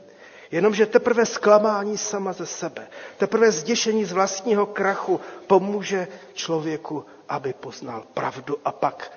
[0.51, 2.87] Jenomže teprve zklamání sama ze sebe,
[3.17, 9.11] teprve zděšení z vlastního krachu pomůže člověku, aby poznal pravdu a pak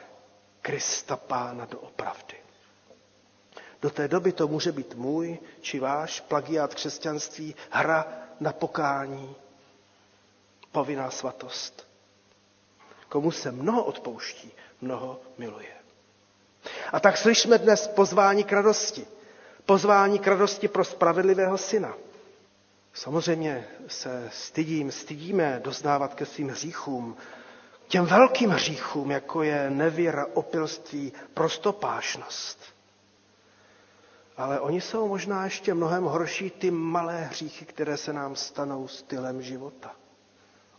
[0.63, 2.46] Krista Pána do opravdy.
[3.83, 8.07] Do té doby to může být můj či váš plagiát křesťanství, hra
[8.41, 9.35] na pokání,
[10.73, 11.87] povinná svatost.
[13.09, 15.73] Komu se mnoho odpouští, mnoho miluje.
[16.93, 19.07] A tak slyšme dnes pozvání k radosti
[19.67, 21.95] pozvání k radosti pro spravedlivého syna.
[22.95, 27.17] Samozřejmě se stydím, stydíme doznávat ke svým hříchům,
[27.89, 32.59] těm velkým hříchům, jako je nevěra, opilství, prostopášnost.
[34.37, 39.43] Ale oni jsou možná ještě mnohem horší ty malé hříchy, které se nám stanou stylem
[39.43, 39.97] života.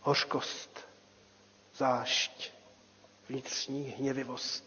[0.00, 0.80] Hořkost,
[1.76, 2.52] zášť,
[3.28, 4.64] vnitřní hněvivost,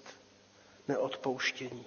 [0.88, 1.86] neodpouštění.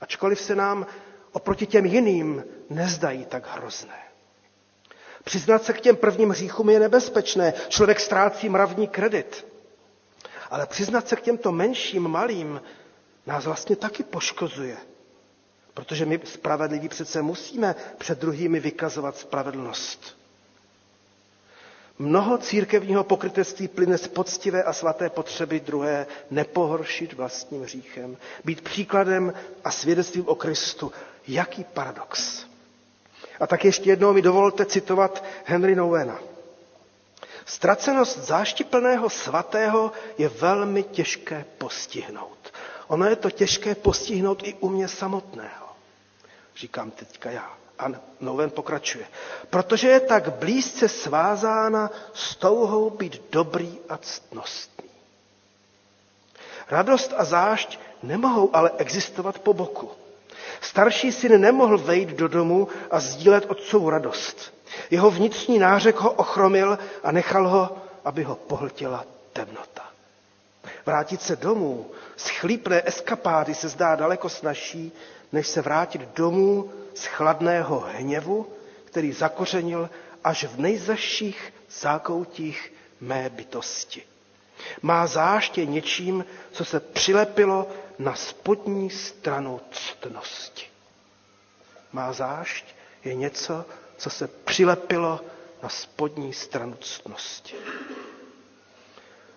[0.00, 0.86] Ačkoliv se nám
[1.32, 3.98] oproti těm jiným nezdají tak hrozné.
[5.24, 7.52] Přiznat se k těm prvním hříchům je nebezpečné.
[7.68, 9.46] Člověk ztrácí mravní kredit.
[10.50, 12.62] Ale přiznat se k těmto menším, malým,
[13.26, 14.76] nás vlastně taky poškozuje.
[15.74, 20.16] Protože my spravedliví přece musíme před druhými vykazovat spravedlnost.
[21.98, 29.32] Mnoho církevního pokrytectví plyne z poctivé a svaté potřeby druhé nepohoršit vlastním hříchem, být příkladem
[29.64, 30.92] a svědectvím o Kristu.
[31.28, 32.44] Jaký paradox.
[33.40, 36.18] A tak ještě jednou mi dovolte citovat Henry Nowena.
[37.46, 42.52] Ztracenost záštiplného svatého je velmi těžké postihnout.
[42.88, 45.61] Ono je to těžké postihnout i u mě samotného.
[46.56, 47.50] Říkám teďka já.
[47.78, 47.86] A
[48.20, 49.06] Noven pokračuje.
[49.50, 54.88] Protože je tak blízce svázána s touhou být dobrý a ctnostný.
[56.70, 59.90] Radost a zášť nemohou ale existovat po boku.
[60.60, 64.54] Starší syn nemohl vejít do domu a sdílet otcovou radost.
[64.90, 69.82] Jeho vnitřní nářek ho ochromil a nechal ho, aby ho pohltila temnota.
[70.86, 74.92] Vrátit se domů z chlípné eskapády se zdá daleko snažší,
[75.32, 78.46] než se vrátit domů z chladného hněvu,
[78.84, 79.90] který zakořenil
[80.24, 84.02] až v nejzaších zákoutích mé bytosti.
[84.82, 87.68] Má záště něčím, co se přilepilo
[87.98, 90.66] na spodní stranu ctnosti.
[91.92, 92.64] Má zášť
[93.04, 93.64] je něco,
[93.96, 95.20] co se přilepilo
[95.62, 97.54] na spodní stranu ctnosti.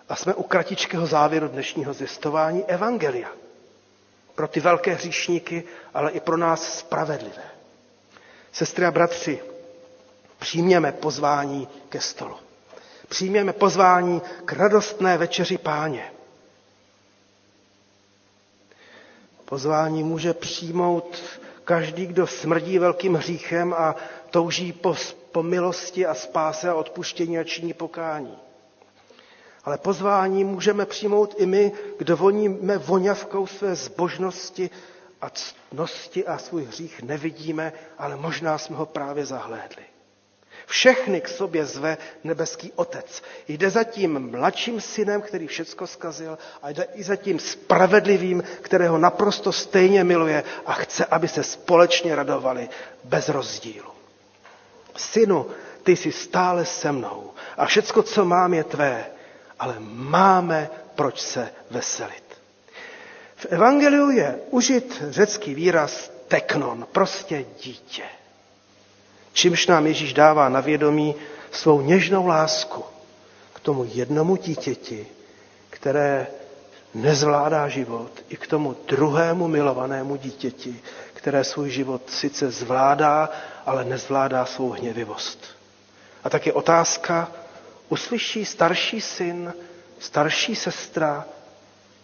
[0.10, 3.30] A jsme u kratičkého závěru dnešního zjistování Evangelia.
[4.36, 5.64] Pro ty velké hříšníky,
[5.94, 7.44] ale i pro nás spravedlivé.
[8.52, 9.40] Sestry a bratři,
[10.40, 12.36] přijměme pozvání ke stolu.
[13.10, 16.12] Přijměme pozvání k radostné večeři páně.
[19.46, 21.24] Pozvání může přijmout
[21.64, 23.96] každý, kdo smrdí velkým hříchem a
[24.30, 24.96] touží po,
[25.32, 28.38] po milosti a spáse a odpuštění a činí pokání.
[29.66, 34.70] Ale pozvání můžeme přijmout i my, kdo voníme voňavkou své zbožnosti
[35.22, 39.84] a ctnosti a svůj hřích nevidíme, ale možná jsme ho právě zahlédli.
[40.66, 43.22] Všechny k sobě zve nebeský otec.
[43.47, 48.97] Jde za tím mladším synem, který všecko zkazil a jde i za tím spravedlivým, kterého
[48.97, 52.70] naprosto stejně miluje a chce, aby se společně radovali
[53.03, 53.89] bez rozdílu.
[54.97, 55.45] Synu,
[55.84, 59.05] ty jsi stále se mnou a všecko, co mám, je tvé,
[59.60, 62.24] ale máme proč se veselit.
[63.36, 68.03] V Evangeliu je užit řecký výraz teknon, prostě dítě
[69.36, 71.16] čímž nám Ježíš dává na vědomí
[71.51, 72.84] svou něžnou lásku
[73.53, 75.08] k tomu jednomu dítěti,
[75.70, 76.28] které
[76.93, 80.82] nezvládá život, i k tomu druhému milovanému dítěti,
[81.14, 83.30] které svůj život sice zvládá,
[83.66, 85.39] ale nezvládá svou hněvivost.
[86.24, 87.32] A tak je otázka,
[87.90, 89.54] uslyší starší syn,
[90.00, 91.26] starší sestra,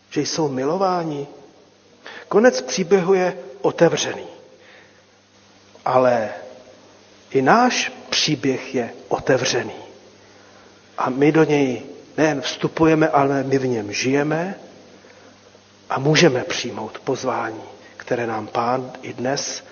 [0.10, 1.28] že jsou milováni?
[2.28, 4.26] Konec příběhu je otevřený.
[5.86, 6.30] Ale
[7.32, 9.76] i náš příběh je otevřený.
[10.98, 11.82] A my do něj
[12.18, 14.56] nejen vstupujeme, ale my v něm žijeme
[15.90, 17.64] a můžeme přijmout pozvání,
[17.98, 19.64] které nám pán i dnes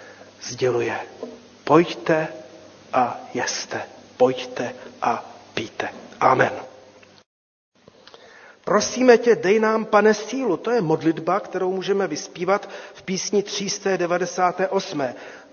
[0.41, 0.99] sděluje.
[1.63, 2.27] Pojďte
[2.93, 3.81] a jeste.
[4.17, 5.25] Pojďte a
[5.59, 5.89] píte.
[6.19, 6.51] Amen.
[8.63, 10.57] Prosíme tě, dej nám, pane, sílu.
[10.57, 15.03] To je modlitba, kterou můžeme vyspívat v písni 398.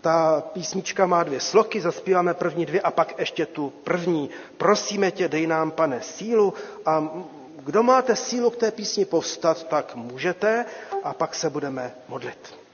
[0.01, 4.31] Ta písnička má dvě sloky, zaspíváme první dvě a pak ještě tu první.
[4.57, 6.55] Prosíme tě, dej nám, pane, sílu
[6.87, 7.09] a
[7.65, 10.65] kdo máte sílu k té písni povstat, tak můžete
[11.05, 12.66] a pak se budeme modlit.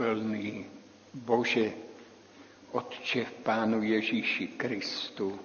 [0.00, 0.64] Plný
[1.14, 1.72] Bože,
[2.72, 5.40] Otče v Pánu Ježíši Kristu,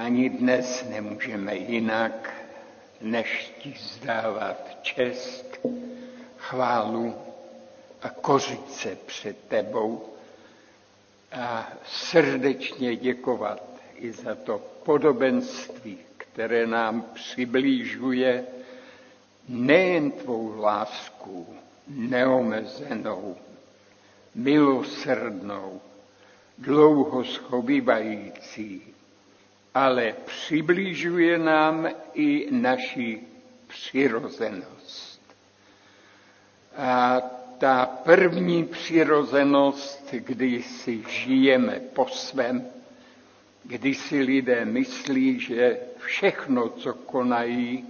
[0.00, 2.30] ani dnes nemůžeme jinak,
[3.00, 5.58] než ti zdávat čest,
[6.38, 7.14] chválu
[8.02, 10.14] a kořit se před tebou
[11.32, 13.62] a srdečně děkovat
[13.94, 18.44] i za to podobenství, které nám přiblížuje
[19.48, 21.56] nejen tvou lásku,
[21.94, 23.36] neomezenou,
[24.34, 25.80] milosrdnou,
[26.58, 28.82] dlouho schovývající,
[29.74, 33.20] ale přiblížuje nám i naši
[33.66, 35.20] přirozenost.
[36.76, 37.20] A
[37.58, 42.66] ta první přirozenost, kdy si žijeme po svém,
[43.64, 47.86] kdy si lidé myslí, že všechno, co konají,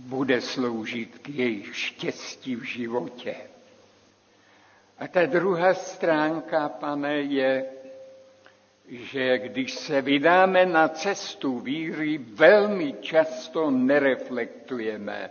[0.00, 3.36] bude sloužit k jejich štěstí v životě.
[4.98, 7.66] A ta druhá stránka, pane, je,
[8.88, 15.30] že když se vydáme na cestu víry, velmi často nereflektujeme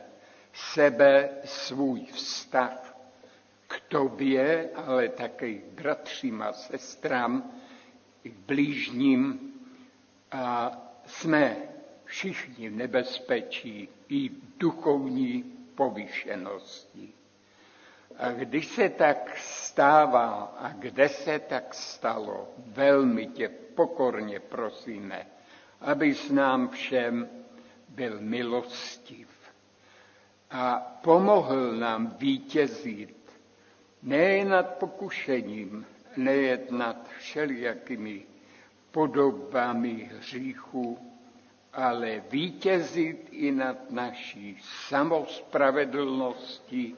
[0.53, 2.97] sebe, svůj vztah
[3.67, 7.51] k tobě, ale také k bratřím a sestrám,
[8.23, 9.39] i k blížním.
[10.31, 11.57] A jsme
[12.05, 15.43] všichni v nebezpečí i duchovní
[15.75, 17.13] povýšenosti.
[18.17, 25.27] A když se tak stává a kde se tak stalo, velmi tě pokorně prosíme,
[25.81, 27.29] abys nám všem
[27.89, 29.29] byl milostiv
[30.51, 33.31] a pomohl nám vítězit
[34.03, 35.85] nejen nad pokušením,
[36.17, 38.25] nejen nad všelijakými
[38.91, 41.08] podobami hříchu,
[41.73, 44.57] ale vítězit i nad naší
[44.87, 46.95] samospravedlností.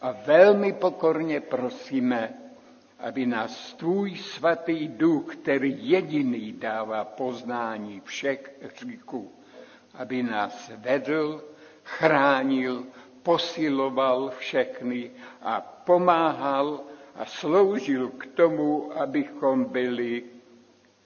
[0.00, 2.34] A velmi pokorně prosíme,
[2.98, 9.32] aby nás tvůj svatý duch, který jediný dává poznání všech hříchů,
[9.94, 11.44] aby nás vedl,
[11.84, 12.86] chránil,
[13.22, 15.10] posiloval všechny
[15.42, 16.80] a pomáhal
[17.14, 20.24] a sloužil k tomu, abychom byli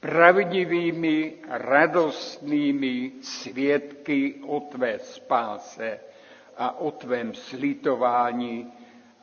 [0.01, 6.01] pravdivými, radostnými svědky o tvé spáse
[6.57, 8.73] a o tvém slitování,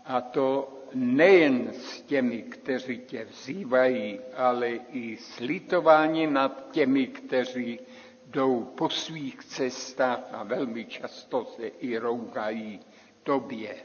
[0.05, 7.79] a to nejen s těmi, kteří tě vzývají, ale i slitování nad těmi, kteří
[8.25, 12.79] jdou po svých cestách a velmi často se i rougají
[13.23, 13.75] tobě.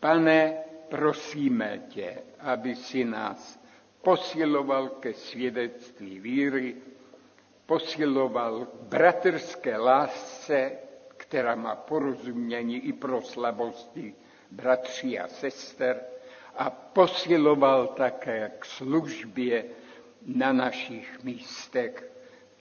[0.00, 0.54] Pane,
[0.88, 3.59] prosíme tě, aby si nás
[4.02, 6.76] posiloval ke svědectví víry,
[7.66, 10.72] posiloval bratrské lásce,
[11.16, 14.14] která má porozumění i pro slabosti
[14.50, 16.00] bratří a sester
[16.56, 19.64] a posiloval také k službě
[20.26, 22.10] na našich místech.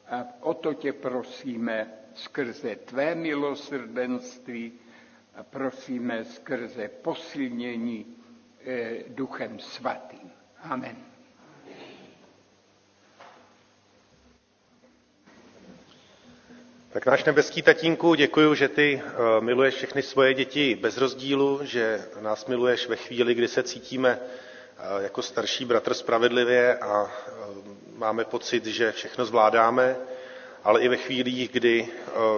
[0.07, 4.73] A o to tě prosíme skrze tvé milosrdenství
[5.35, 8.15] a prosíme skrze posilnění
[8.65, 10.31] eh, Duchem Svatým.
[10.63, 11.08] Amen.
[16.91, 22.01] Tak náš nebeský tatínku, děkuji, že ty eh, miluješ všechny svoje děti bez rozdílu, že
[22.19, 27.31] nás miluješ ve chvíli, kdy se cítíme eh, jako starší bratr spravedlivě a eh,
[27.95, 29.95] máme pocit, že všechno zvládáme,
[30.63, 31.87] ale i ve chvílích, kdy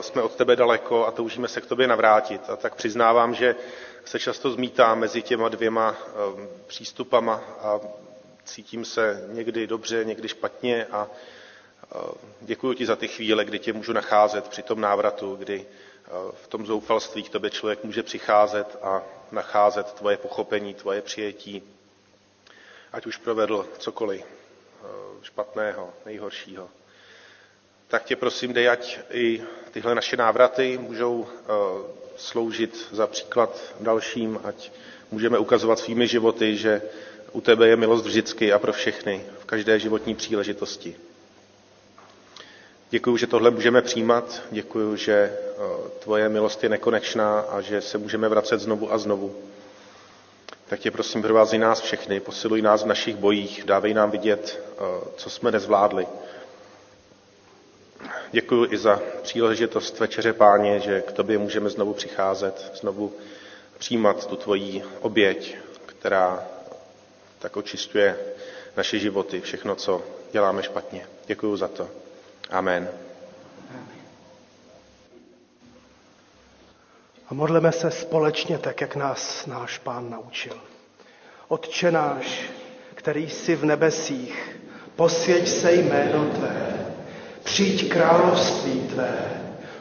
[0.01, 2.41] jsme od tebe daleko a toužíme se k tobě navrátit.
[2.49, 3.55] A tak přiznávám, že
[4.05, 5.95] se často zmítám mezi těma dvěma
[6.67, 7.79] přístupama a
[8.43, 11.07] cítím se někdy dobře, někdy špatně a
[12.41, 15.65] Děkuji ti za ty chvíle, kdy tě můžu nacházet při tom návratu, kdy
[16.43, 21.63] v tom zoufalství k tobě člověk může přicházet a nacházet tvoje pochopení, tvoje přijetí,
[22.93, 24.25] ať už provedl cokoliv
[25.21, 26.69] špatného, nejhoršího.
[27.87, 31.27] Tak tě prosím, dej, ať i tyhle naše návraty můžou
[32.15, 34.71] sloužit za příklad dalším, ať
[35.11, 36.81] můžeme ukazovat svými životy, že
[37.31, 40.95] u tebe je milost vždycky a pro všechny, v každé životní příležitosti.
[42.91, 44.41] Děkuji, že tohle můžeme přijímat.
[44.51, 49.35] Děkuji, že eh, tvoje milost je nekonečná a že se můžeme vracet znovu a znovu.
[50.69, 54.83] Tak tě prosím, provází nás všechny, posiluj nás v našich bojích, dávej nám vidět, eh,
[55.15, 56.07] co jsme nezvládli.
[58.31, 63.13] Děkuji i za příležitost večeře páně, že k tobě můžeme znovu přicházet, znovu
[63.77, 66.43] přijímat tu tvoji oběť, která
[67.39, 68.17] tak očistuje
[68.77, 71.07] naše životy, všechno, co děláme špatně.
[71.27, 71.87] Děkuji za to.
[72.51, 72.87] Amen.
[77.29, 80.57] A modleme se společně tak, jak nás náš pán naučil.
[81.47, 82.49] Otče náš,
[82.95, 84.59] který jsi v nebesích,
[84.95, 86.85] posvěď se jméno Tvé,
[87.43, 89.17] přijď království Tvé,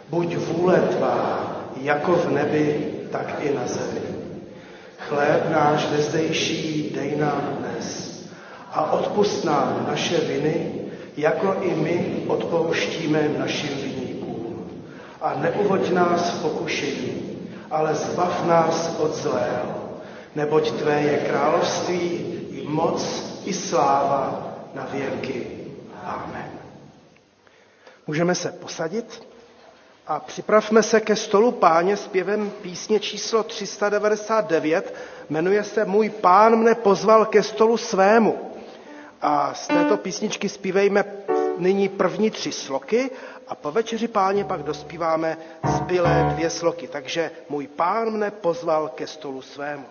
[0.08, 4.00] buď vůle Tvá, jako v nebi, tak i na zemi.
[4.98, 8.20] Chléb náš vezdejší dej nám dnes
[8.72, 10.79] a odpust nám naše viny,
[11.16, 14.70] jako i my odpouštíme našim viníkům.
[15.20, 17.38] A neuvoď nás v pokušení,
[17.70, 20.00] ale zbav nás od zlého,
[20.34, 22.06] neboť Tvé je království,
[22.50, 25.46] i moc, i sláva na věky.
[26.04, 26.50] Amen.
[28.06, 29.22] Můžeme se posadit
[30.06, 34.94] a připravme se ke stolu páně zpěvem písně číslo 399.
[35.30, 38.49] Jmenuje se Můj pán mne pozval ke stolu svému.
[39.22, 41.04] A z této písničky zpívejme
[41.58, 43.10] nyní první tři sloky
[43.48, 45.36] a po večeři páně pak dospíváme
[45.76, 46.88] zbylé dvě sloky.
[46.88, 49.84] Takže můj pán mne pozval ke stolu svému.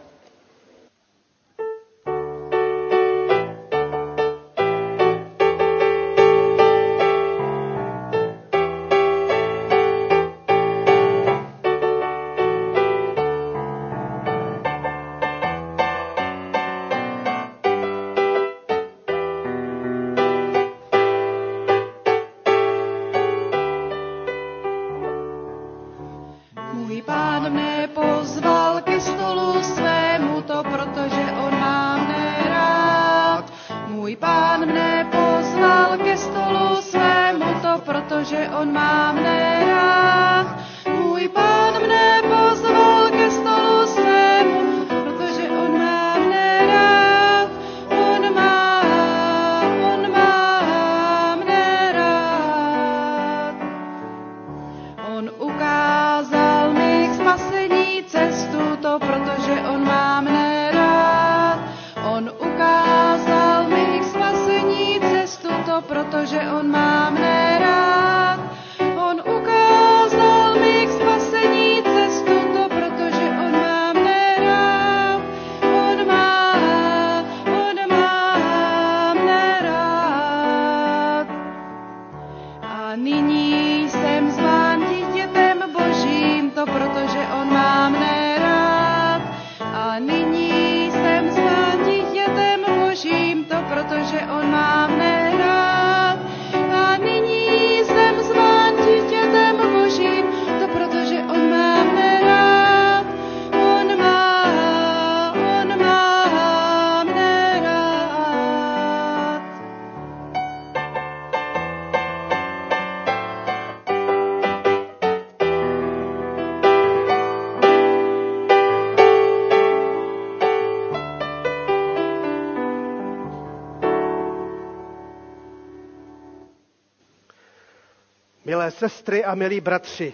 [128.71, 130.13] Sestry a milí bratři,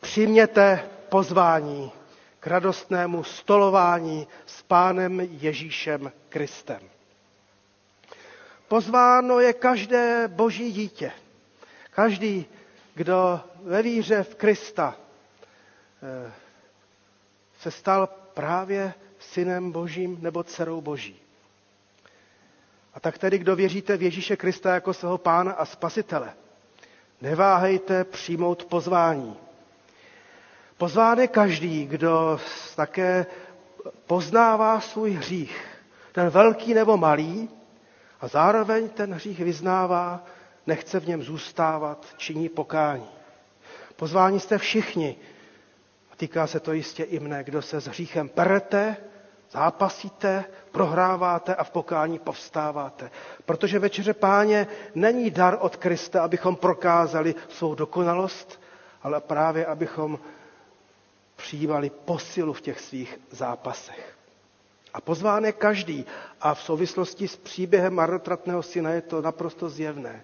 [0.00, 1.92] přijměte pozvání
[2.40, 6.80] k radostnému stolování s Pánem Ježíšem Kristem.
[8.68, 11.12] Pozváno je každé boží dítě.
[11.90, 12.46] Každý,
[12.94, 14.96] kdo ve víře v Krista
[16.02, 16.32] eh,
[17.60, 21.16] se stal právě synem božím nebo dcerou boží.
[22.94, 26.32] A tak tedy, kdo věříte v Ježíše Krista jako svého pána a spasitele,
[27.24, 29.36] Neváhejte přijmout pozvání.
[30.76, 32.40] Pozván je každý, kdo
[32.76, 33.26] také
[34.06, 35.66] poznává svůj hřích,
[36.12, 37.48] ten velký nebo malý,
[38.20, 40.24] a zároveň ten hřích vyznává,
[40.66, 43.08] nechce v něm zůstávat, činí pokání.
[43.96, 45.16] Pozvání jste všichni,
[46.12, 48.96] a týká se to jistě i mne, kdo se s hříchem perete,
[49.50, 50.44] zápasíte,
[50.74, 53.10] prohráváte a v pokání povstáváte.
[53.46, 58.60] Protože večeře páně není dar od Krista, abychom prokázali svou dokonalost,
[59.02, 60.18] ale právě abychom
[61.36, 64.14] přijímali posilu v těch svých zápasech.
[64.94, 66.06] A pozván je každý.
[66.40, 70.22] A v souvislosti s příběhem marnotratného syna je to naprosto zjevné.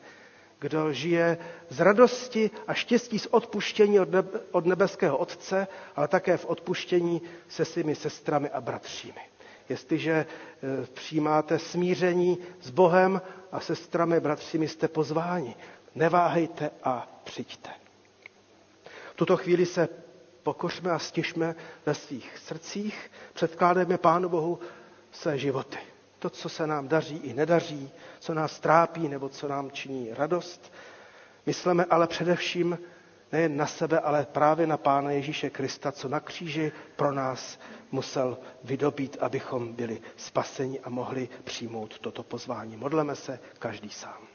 [0.59, 1.39] Kdo žije
[1.69, 4.01] z radosti a štěstí z odpuštění
[4.53, 9.31] od nebeského Otce, ale také v odpuštění se svými sestrami a bratřími
[9.71, 15.55] jestliže eh, přijímáte smíření s Bohem a sestrami, bratřími, jste pozváni.
[15.95, 17.71] Neváhejte a přijďte.
[19.13, 19.89] V tuto chvíli se
[20.43, 21.55] pokořme a stižme
[21.87, 24.59] ve svých srdcích, předkládáme Pánu Bohu
[25.13, 25.79] své životy.
[26.19, 27.91] To, co se nám daří i nedaří,
[28.21, 30.73] co nás trápí nebo co nám činí radost.
[31.47, 32.79] Myslíme ale především
[33.33, 37.59] nejen na sebe, ale právě na Pána Ježíše Krista, co na kříži pro nás
[37.91, 42.77] musel vydobít, abychom byli spaseni a mohli přijmout toto pozvání.
[42.77, 44.27] Modleme se každý sám.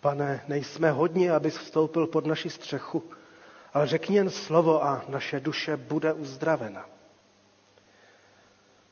[0.00, 3.02] Pane, nejsme hodni, abys vstoupil pod naši střechu,
[3.74, 6.86] ale řekni jen slovo a naše duše bude uzdravena.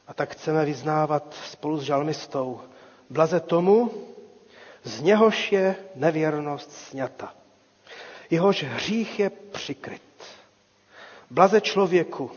[0.07, 2.61] A tak chceme vyznávat spolu s žalmistou.
[3.11, 3.91] Blaze tomu,
[4.85, 7.35] z něhož je nevěrnost sněta.
[8.31, 10.03] Jehož hřích je přikryt.
[11.31, 12.31] Blaze člověku,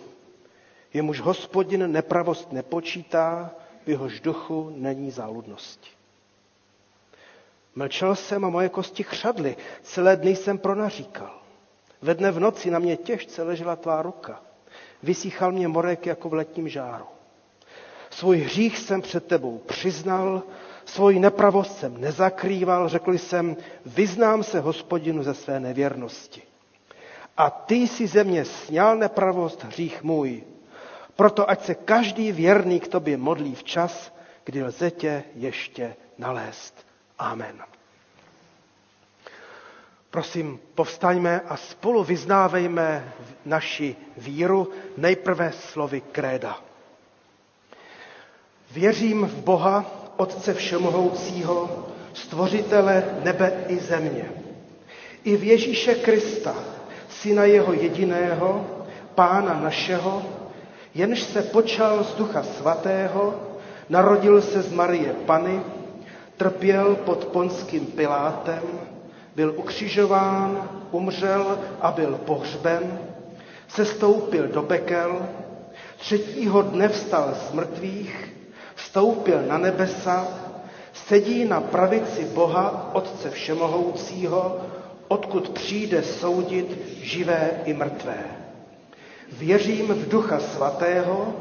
[0.93, 3.51] jemuž hospodin nepravost nepočítá,
[3.85, 5.89] v jehož duchu není záludnosti.
[7.75, 11.39] Mlčel jsem a moje kosti chřadly, celé dny jsem pronaříkal.
[12.01, 14.41] Ve dne v noci na mě těžce ležela tvá ruka.
[15.03, 17.05] Vysíchal mě morek jako v letním žáru.
[18.09, 20.43] Svůj hřích jsem před tebou přiznal,
[20.85, 26.41] svoji nepravost jsem nezakrýval, řekl jsem, vyznám se hospodinu ze své nevěrnosti.
[27.37, 30.43] A ty jsi ze mě sněl nepravost hřích můj.
[31.15, 36.85] Proto ať se každý věrný k tobě modlí včas, kdy lze tě ještě nalézt.
[37.19, 37.59] Amen.
[40.11, 43.13] Prosím, povstaňme a spolu vyznávejme
[43.45, 46.68] naši víru nejprve slovy kréda.
[48.71, 49.85] Věřím v Boha,
[50.17, 51.69] Otce Všemohoucího,
[52.13, 54.25] Stvořitele nebe i země.
[55.23, 56.55] I v Ježíše Krista,
[57.09, 58.65] Syna Jeho jediného,
[59.15, 60.21] Pána našeho,
[60.95, 63.35] jenž se počal z Ducha Svatého,
[63.89, 65.61] narodil se z Marie Pany,
[66.37, 68.63] trpěl pod ponským Pilátem,
[69.35, 72.99] byl ukřižován, umřel a byl pohřben,
[73.67, 75.21] sestoupil do pekel,
[75.97, 78.38] třetího dne vstal z mrtvých,
[78.83, 80.27] vstoupil na nebesa,
[80.93, 84.57] sedí na pravici Boha, Otce Všemohoucího,
[85.07, 88.23] odkud přijde soudit živé i mrtvé.
[89.31, 91.33] Věřím v Ducha Svatého,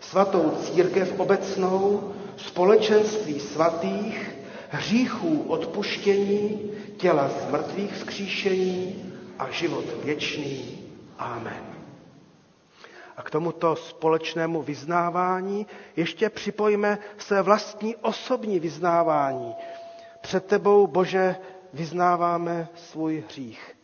[0.00, 4.36] svatou církev obecnou, společenství svatých,
[4.70, 6.60] hříchů odpuštění,
[6.96, 8.94] těla z mrtvých vzkříšení
[9.38, 10.78] a život věčný.
[11.18, 11.77] Amen.
[13.18, 15.66] A k tomuto společnému vyznávání
[15.96, 19.54] ještě připojíme své vlastní osobní vyznávání.
[20.20, 21.36] Před tebou, Bože,
[21.72, 23.76] vyznáváme svůj hřích.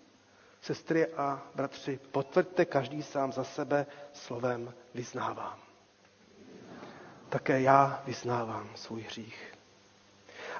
[0.62, 5.59] Sestry a bratři, potvrďte každý sám za sebe slovem vyznávám.
[7.28, 9.53] Také já vyznávám svůj hřích.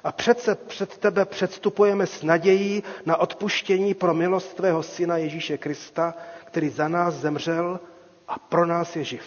[0.03, 6.13] A přece před tebe předstupujeme s nadějí na odpuštění pro milost tvého syna Ježíše Krista,
[6.45, 7.79] který za nás zemřel
[8.27, 9.23] a pro nás je živ.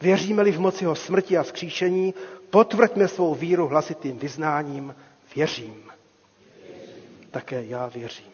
[0.00, 2.14] Věříme-li v moci jeho smrti a vzkříšení,
[2.50, 4.94] potvrďme svou víru hlasitým vyznáním.
[5.36, 5.90] Věřím.
[7.30, 8.26] Také já věřím.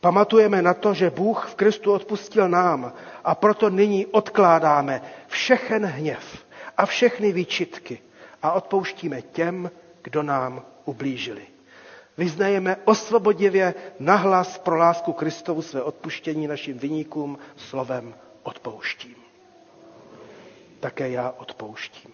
[0.00, 2.92] Pamatujeme na to, že Bůh v Kristu odpustil nám
[3.24, 6.44] a proto nyní odkládáme všechen hněv
[6.76, 7.98] a všechny výčitky
[8.42, 9.70] a odpouštíme těm,
[10.02, 11.42] kdo nám ublížili.
[12.18, 19.14] Vyznajeme osvobodivě nahlas pro lásku Kristovu své odpuštění našim vyníkům slovem odpouštím.
[20.80, 22.10] Také já odpouštím.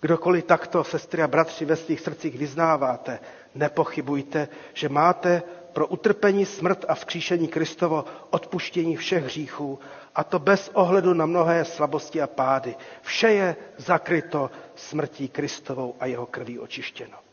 [0.00, 3.18] Kdokoliv takto, sestry a bratři, ve svých srdcích vyznáváte,
[3.54, 9.78] nepochybujte, že máte pro utrpení, smrt a vzkříšení Kristovo odpuštění všech hříchů,
[10.14, 12.74] a to bez ohledu na mnohé slabosti a pády.
[13.02, 17.25] Vše je zakryto smrtí Kristovou a jeho krví očištěno.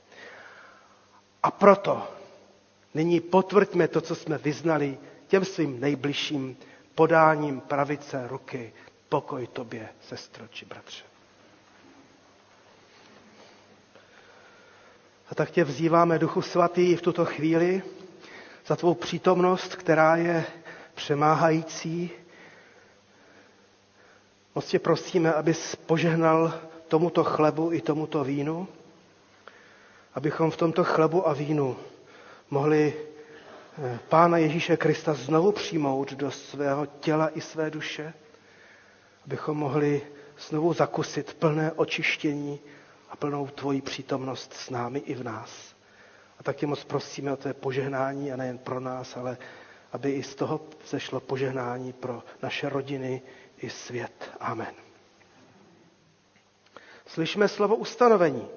[1.43, 2.07] A proto
[2.93, 6.57] nyní potvrďme to, co jsme vyznali těm svým nejbližším
[6.95, 8.73] podáním pravice ruky.
[9.09, 11.03] Pokoj tobě, sestro či bratře.
[15.29, 17.83] A tak tě vzýváme, Duchu Svatý, v tuto chvíli
[18.67, 20.45] za tvou přítomnost, která je
[20.95, 22.11] přemáhající.
[24.55, 26.53] Moc tě prosíme, abys požehnal
[26.87, 28.67] tomuto chlebu i tomuto vínu,
[30.15, 31.77] abychom v tomto chlebu a vínu
[32.49, 32.93] mohli
[33.83, 38.13] eh, Pána Ježíše Krista znovu přijmout do svého těla i své duše,
[39.25, 40.01] abychom mohli
[40.47, 42.59] znovu zakusit plné očištění
[43.09, 45.75] a plnou tvoji přítomnost s námi i v nás.
[46.39, 49.37] A tak tě moc prosíme o tvé požehnání a nejen pro nás, ale
[49.91, 53.21] aby i z toho sešlo požehnání pro naše rodiny
[53.57, 54.31] i svět.
[54.39, 54.73] Amen.
[57.07, 58.47] Slyšíme slovo ustanovení.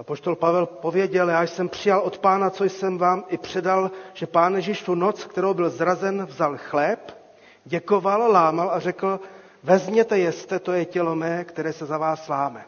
[0.00, 4.26] A poštol Pavel pověděl, já jsem přijal od pána, co jsem vám i předal, že
[4.26, 7.18] pán Ježíš tu noc, kterou byl zrazen, vzal chléb,
[7.64, 9.20] děkoval, lámal a řekl,
[9.62, 12.64] vezměte, jeste, to je tělo mé, které se za vás láme.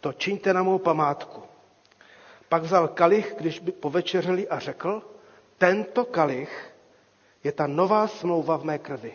[0.00, 1.42] To čiňte na mou památku.
[2.48, 5.02] Pak vzal kalich, když by povečeřili a řekl,
[5.58, 6.70] tento kalich
[7.44, 9.12] je ta nová smlouva v mé krvi.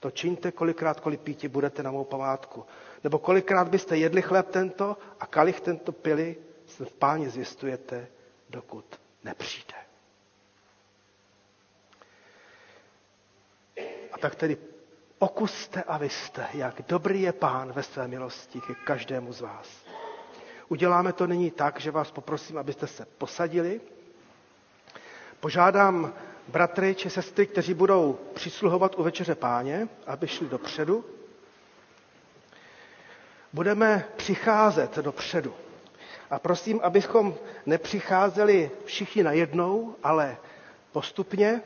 [0.00, 2.64] To čiňte kolikrát, kolik píti budete na mou památku.
[3.04, 6.36] Nebo kolikrát byste jedli chléb tento a kalich tento pili,
[6.70, 8.06] se v páně zvěstujete,
[8.50, 9.74] dokud nepřijde.
[14.12, 14.56] A tak tedy
[15.18, 19.68] okuste a vyste, jak dobrý je pán ve své milosti ke každému z vás.
[20.68, 23.80] Uděláme to nyní tak, že vás poprosím, abyste se posadili.
[25.40, 26.14] Požádám
[26.48, 31.04] bratry či sestry, kteří budou přisluhovat u večeře páně, aby šli dopředu.
[33.52, 35.54] Budeme přicházet dopředu.
[36.30, 37.34] A prosím, abychom
[37.66, 40.36] nepřicházeli všichni najednou, ale
[40.92, 41.62] postupně.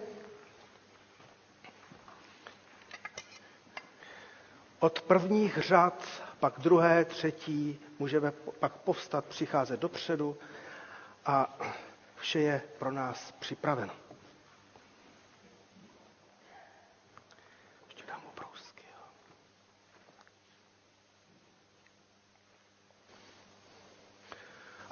[4.81, 6.07] Od prvních řad,
[6.41, 10.37] pak druhé, třetí, můžeme pak povstat, přicházet dopředu
[11.27, 11.59] a
[12.17, 14.04] vše je pro nás připraveno.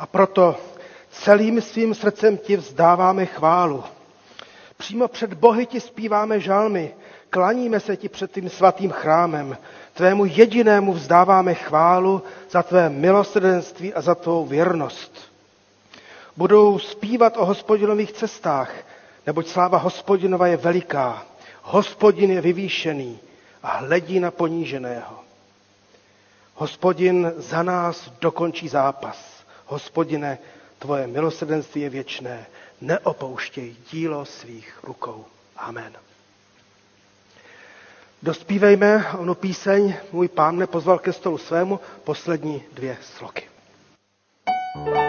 [0.03, 0.57] A proto
[1.11, 3.85] celým svým srdcem ti vzdáváme chválu.
[4.77, 6.95] Přímo před Bohy ti zpíváme žalmy,
[7.31, 9.57] klaníme se ti před tím svatým chrámem.
[9.95, 15.33] Tvému jedinému vzdáváme chválu za tvé milosrdenství a za tvou věrnost.
[16.37, 18.75] Budou zpívat o hospodinových cestách,
[19.27, 21.23] neboť sláva hospodinova je veliká.
[21.63, 23.19] Hospodin je vyvýšený
[23.63, 25.19] a hledí na poníženého.
[26.55, 29.32] Hospodin za nás dokončí zápas.
[29.73, 30.39] Hospodine,
[30.79, 32.47] tvoje milosrdenství je věčné,
[32.81, 35.25] neopouštěj dílo svých rukou.
[35.57, 35.93] Amen.
[38.23, 43.49] Dospívejme onu píseň, můj pán mne pozval ke stolu svému, poslední dvě sloky.
[44.75, 45.02] thank you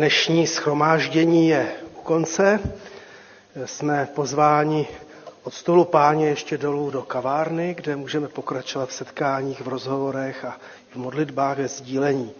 [0.00, 2.60] dnešní schromáždění je u konce.
[3.64, 4.88] Jsme pozváni
[5.42, 10.56] od stolu páně ještě dolů do kavárny, kde můžeme pokračovat v setkáních, v rozhovorech a
[10.92, 12.30] v modlitbách ve sdílení.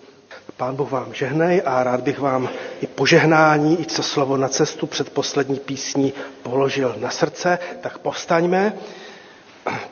[0.56, 2.48] Pán Bůh vám žehnej a rád bych vám
[2.80, 6.12] i požehnání, i co slovo na cestu před poslední písní
[6.42, 8.72] položil na srdce, tak povstaňme,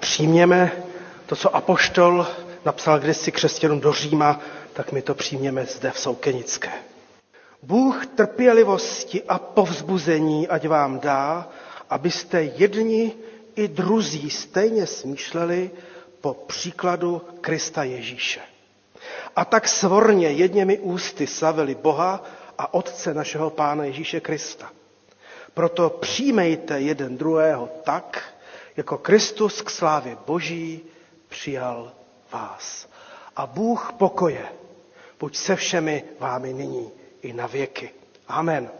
[0.01, 0.73] přijměme
[1.27, 2.27] to, co Apoštol
[2.65, 4.41] napsal kdysi křesťanům do Říma,
[4.73, 6.71] tak my to přijměme zde v Soukenické.
[7.63, 11.49] Bůh trpělivosti a povzbuzení ať vám dá,
[11.91, 13.15] abyste jedni
[13.57, 15.71] i druzí stejně smýšleli
[16.21, 18.41] po příkladu Krista Ježíše.
[19.37, 22.25] A tak svorně jedněmi ústy slavili Boha
[22.59, 24.71] a Otce našeho Pána Ježíše Krista.
[25.55, 28.35] Proto přijmejte jeden druhého tak,
[28.77, 30.81] jako Kristus k slávě Boží
[31.29, 31.93] přijal
[32.33, 32.89] vás.
[33.37, 34.47] A Bůh pokoje,
[35.21, 37.91] buď se všemi vámi nyní i na věky.
[38.29, 38.71] Amen.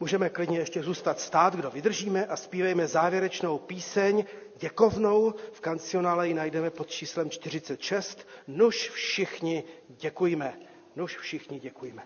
[0.00, 4.24] Můžeme klidně ještě zůstat stát, kdo vydržíme a zpívejme závěrečnou píseň
[4.56, 5.34] děkovnou.
[5.52, 8.28] V kancionále ji najdeme pod číslem 46.
[8.46, 10.58] Nuž všichni děkujme.
[10.96, 12.02] Nuž všichni děkujme.